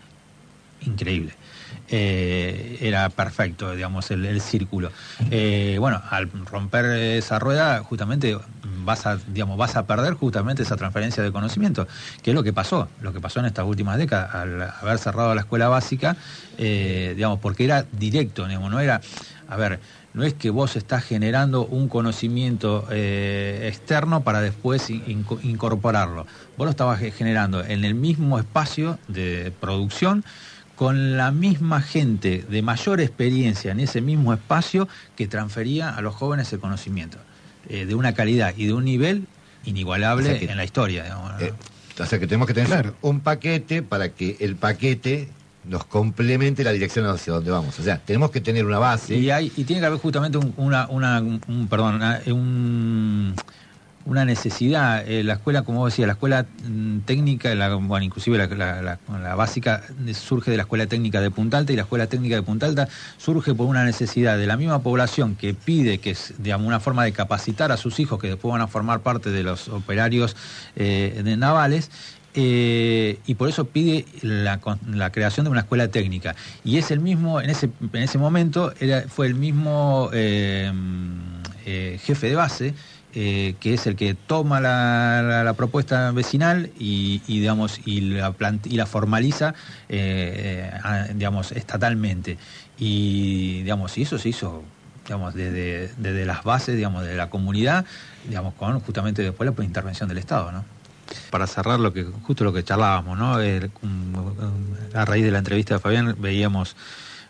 increíble. 0.83 1.35
Eh, 1.91 2.79
era 2.83 3.09
perfecto, 3.09 3.75
digamos, 3.75 4.11
el, 4.11 4.41
círculo. 4.43 4.91
Eh, 5.31 5.77
bueno, 5.81 6.03
al 6.11 6.31
romper 6.45 6.85
esa 6.85 7.39
rueda, 7.39 7.83
justamente 7.83 8.37
vas 8.85 9.07
a, 9.07 9.17
digamos, 9.17 9.57
vas 9.57 9.77
a 9.77 9.87
perder 9.87 10.15
justamente 10.15 10.63
esa 10.63 10.77
transferencia 10.77 11.23
de 11.23 11.33
conocimiento, 11.33 11.89
que 12.23 12.31
es 12.33 12.35
lo 12.35 12.43
que 12.43 12.53
pasó, 12.53 12.89
lo 13.01 13.13
que 13.15 13.21
pasó 13.21 13.41
en 13.41 13.47
estas 13.47 13.65
últimas 13.65 13.97
décadas, 13.97 14.35
al 14.35 14.63
haber 14.63 14.99
cerrado 14.99 15.35
la 15.35 15.41
escuela 15.41 15.69
básica, 15.69 16.17
eh, 16.59 17.15
digamos, 17.17 17.41
porque 17.41 17.65
era 17.65 17.87
directo, 17.93 18.47
digamos, 18.47 18.71
no 18.71 18.81
era, 18.81 19.01
a 19.49 19.57
ver, 19.57 19.81
no 20.13 20.25
es 20.25 20.35
que 20.35 20.51
vos 20.51 20.77
estás 20.77 21.05
generando 21.05 21.65
un 21.65 21.89
conocimiento 21.89 22.87
externo 22.91 24.23
para 24.23 24.41
después 24.41 24.91
incorporarlo. 24.91 26.27
Vos 26.57 26.65
lo 26.65 26.71
estabas 26.71 26.99
generando 26.99 27.65
en 27.65 27.85
el 27.85 27.95
mismo 27.95 28.39
espacio 28.39 28.99
de 29.07 29.53
producción 29.61 30.25
con 30.79 31.17
la 31.17 31.33
misma 31.33 31.83
gente 31.83 32.47
de 32.49 32.63
mayor 32.63 33.01
experiencia 33.01 33.73
en 33.73 33.81
ese 33.81 34.01
mismo 34.01 34.33
espacio 34.33 34.87
que 35.17 35.27
transfería 35.27 35.91
a 35.91 36.01
los 36.03 36.15
jóvenes 36.15 36.53
el 36.53 36.61
conocimiento, 36.61 37.19
eh, 37.69 37.85
de 37.85 37.97
una 37.97 38.15
calidad 38.15 38.55
y 38.57 38.67
de 38.67 38.75
un 38.75 38.85
nivel 38.85 39.27
inigualable 39.65 40.49
en 40.49 40.57
la 40.57 40.63
historia. 40.63 41.05
Eh, 41.41 41.53
o 41.99 42.07
sea 42.07 42.21
que 42.21 42.29
tenemos 42.29 42.47
que 42.47 42.55
tener 42.55 42.95
un 43.03 43.19
paquete 43.19 43.83
para 43.83 44.11
que 44.11 44.37
el 44.39 44.55
paquete 44.55 45.29
nos 45.65 45.85
complemente 45.85 46.63
la 46.63 46.71
dirección 46.71 47.07
hacia 47.07 47.33
donde 47.33 47.51
vamos. 47.51 47.77
O 47.81 47.83
sea, 47.83 47.99
tenemos 47.99 48.31
que 48.31 48.41
tener 48.41 48.65
una 48.65 48.79
base. 48.79 49.17
Y, 49.17 49.31
hay, 49.31 49.53
y 49.57 49.65
tiene 49.65 49.81
que 49.81 49.87
haber 49.87 49.99
justamente 49.99 50.39
una, 50.57 50.87
un, 50.89 51.67
perdón, 51.69 52.01
un 52.27 53.35
una 54.09 54.25
necesidad. 54.25 55.07
Eh, 55.07 55.23
la 55.23 55.35
escuela, 55.35 55.63
como 55.63 55.81
vos 55.81 55.93
decías, 55.93 56.07
la 56.07 56.15
escuela 56.15 56.47
mm, 56.67 57.01
técnica, 57.01 57.55
bueno, 57.77 58.05
inclusive 58.05 58.39
la, 58.39 58.99
básica 59.37 59.83
surge 60.15 60.51
de 60.51 60.57
la 60.57 60.63
escuela 60.63 60.87
técnica 60.87 61.21
de 61.21 61.31
Punta 61.31 61.59
Alta 61.59 61.75
y 61.75 61.77
la 61.77 61.83
escuela 61.83 62.07
técnica 62.07 62.35
de 62.35 62.43
Punta 62.43 62.67
Alta 62.67 62.89
surge 63.19 63.55
por 63.55 63.67
una 63.67 63.85
necesidad 63.85 64.39
de 64.39 64.47
la 64.47 64.57
misma 64.57 64.81
población 64.81 65.37
que 65.37 65.53
pide 65.53 65.99
que 65.99 66.13
es 66.13 66.33
digamos, 66.39 66.67
una 66.67 66.81
forma 66.81 67.05
de 67.05 67.13
capacitar 67.13 67.71
a 67.71 67.77
sus 67.77 68.01
hijos 68.01 68.19
que 68.19 68.29
después 68.29 68.51
van 68.51 68.63
a 68.63 68.67
formar 68.67 69.01
parte 69.01 69.31
de 69.31 69.43
los 69.43 69.69
operarios 69.69 70.35
eh, 70.75 71.21
de 71.23 71.37
navales. 71.37 71.91
Eh, 72.35 73.19
y 73.27 73.35
por 73.35 73.49
eso 73.49 73.67
pide 73.67 74.05
la, 74.23 74.61
creación 75.11 75.45
de 75.45 75.51
una 75.51 75.61
escuela 75.61 75.89
técnica. 75.89 76.35
Y 76.65 76.79
es 76.79 76.91
el 76.91 77.01
mismo, 77.01 77.41
en 77.41 77.51
ese, 77.51 77.69
en 77.93 78.03
ese 78.03 78.17
momento 78.17 78.73
fue 79.09 79.27
el 79.27 79.35
mismo 79.35 80.09
jefe 80.13 80.73
de 82.29 82.35
base 82.35 82.75
eh, 83.21 83.57
que 83.59 83.75
es 83.75 83.85
el 83.89 83.97
que 83.97 84.15
toma 84.15 84.61
la, 84.61 85.53
propuesta 85.57 86.13
vecinal 86.13 86.71
y, 86.79 87.21
digamos 87.27 87.81
y 87.85 88.01
la, 88.01 88.87
formaliza 88.87 89.55
eh, 89.89 90.71
digamos 91.15 91.51
estatalmente 91.51 92.39
y 92.79 93.63
digamos 93.65 93.99
y 93.99 94.03
eso 94.03 94.19
se 94.19 94.29
hizo 94.29 94.63
digamos 95.05 95.35
desde, 95.35 95.91
desde, 95.97 96.27
las 96.27 96.45
bases 96.45 96.77
digamos 96.77 97.03
de 97.03 97.17
la 97.17 97.29
comunidad 97.29 97.85
digamos 98.29 98.55
con 98.55 98.79
justamente 98.79 99.23
después 99.23 99.51
la 99.53 99.65
intervención 99.65 100.09
del 100.09 100.19
Estado 100.19 100.53
¿no? 100.53 100.65
para 101.33 101.49
cerrar 101.49 101.81
lo 101.81 101.93
que 101.93 102.05
justo 102.05 102.45
lo 102.45 102.53
que 102.53 102.63
charlábamos 102.63 103.19
no 103.19 103.35
a 104.95 105.05
raíz 105.05 105.25
de 105.25 105.33
la 105.33 105.39
entrevista 105.39 105.75
de 105.75 105.81
Fabián 105.81 106.15
veíamos 106.21 106.77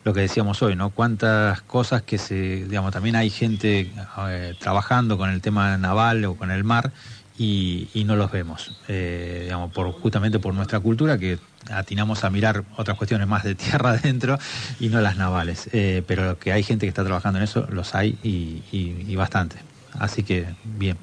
lo 0.09 0.15
que 0.15 0.21
decíamos 0.21 0.63
hoy, 0.63 0.75
¿no? 0.75 0.89
Cuántas 0.89 1.61
cosas 1.61 2.01
que 2.01 2.17
se, 2.17 2.65
digamos, 2.65 2.93
también 2.93 3.15
hay 3.15 3.29
gente 3.29 3.93
eh, 4.27 4.55
trabajando 4.59 5.19
con 5.19 5.29
el 5.29 5.43
tema 5.43 5.77
naval 5.77 6.25
o 6.25 6.35
con 6.35 6.51
el 6.51 6.65
mar 6.65 6.93
y, 7.37 7.91
no 8.07 8.17
los 8.17 8.33
vemos, 8.33 8.81
eh, 8.89 9.41
digamos, 9.45 9.71
por, 9.71 9.93
justamente 9.93 10.39
por 10.39 10.55
nuestra 10.55 10.81
cultura 10.81 11.19
que 11.19 11.39
atinamos 11.71 12.25
a 12.25 12.31
mirar 12.31 12.65
otras 12.79 12.97
cuestiones 12.97 13.29
más 13.29 13.45
de 13.45 13.55
tierra 13.55 13.91
adentro 14.01 14.39
y 14.81 14.89
no 14.89 15.03
las 15.03 15.19
navales. 15.19 15.69
Eh, 15.73 16.03
pero 16.07 16.39
que 16.39 16.53
hay 16.53 16.63
gente 16.63 16.87
que 16.87 16.89
está 16.89 17.05
trabajando 17.05 17.39
en 17.39 17.45
eso, 17.45 17.67
los 17.71 17.95
hay 17.95 18.19
y 18.23 19.15
bastante. 19.15 19.57
Así 19.99 20.23
que 20.23 20.47
bien. 20.65 20.97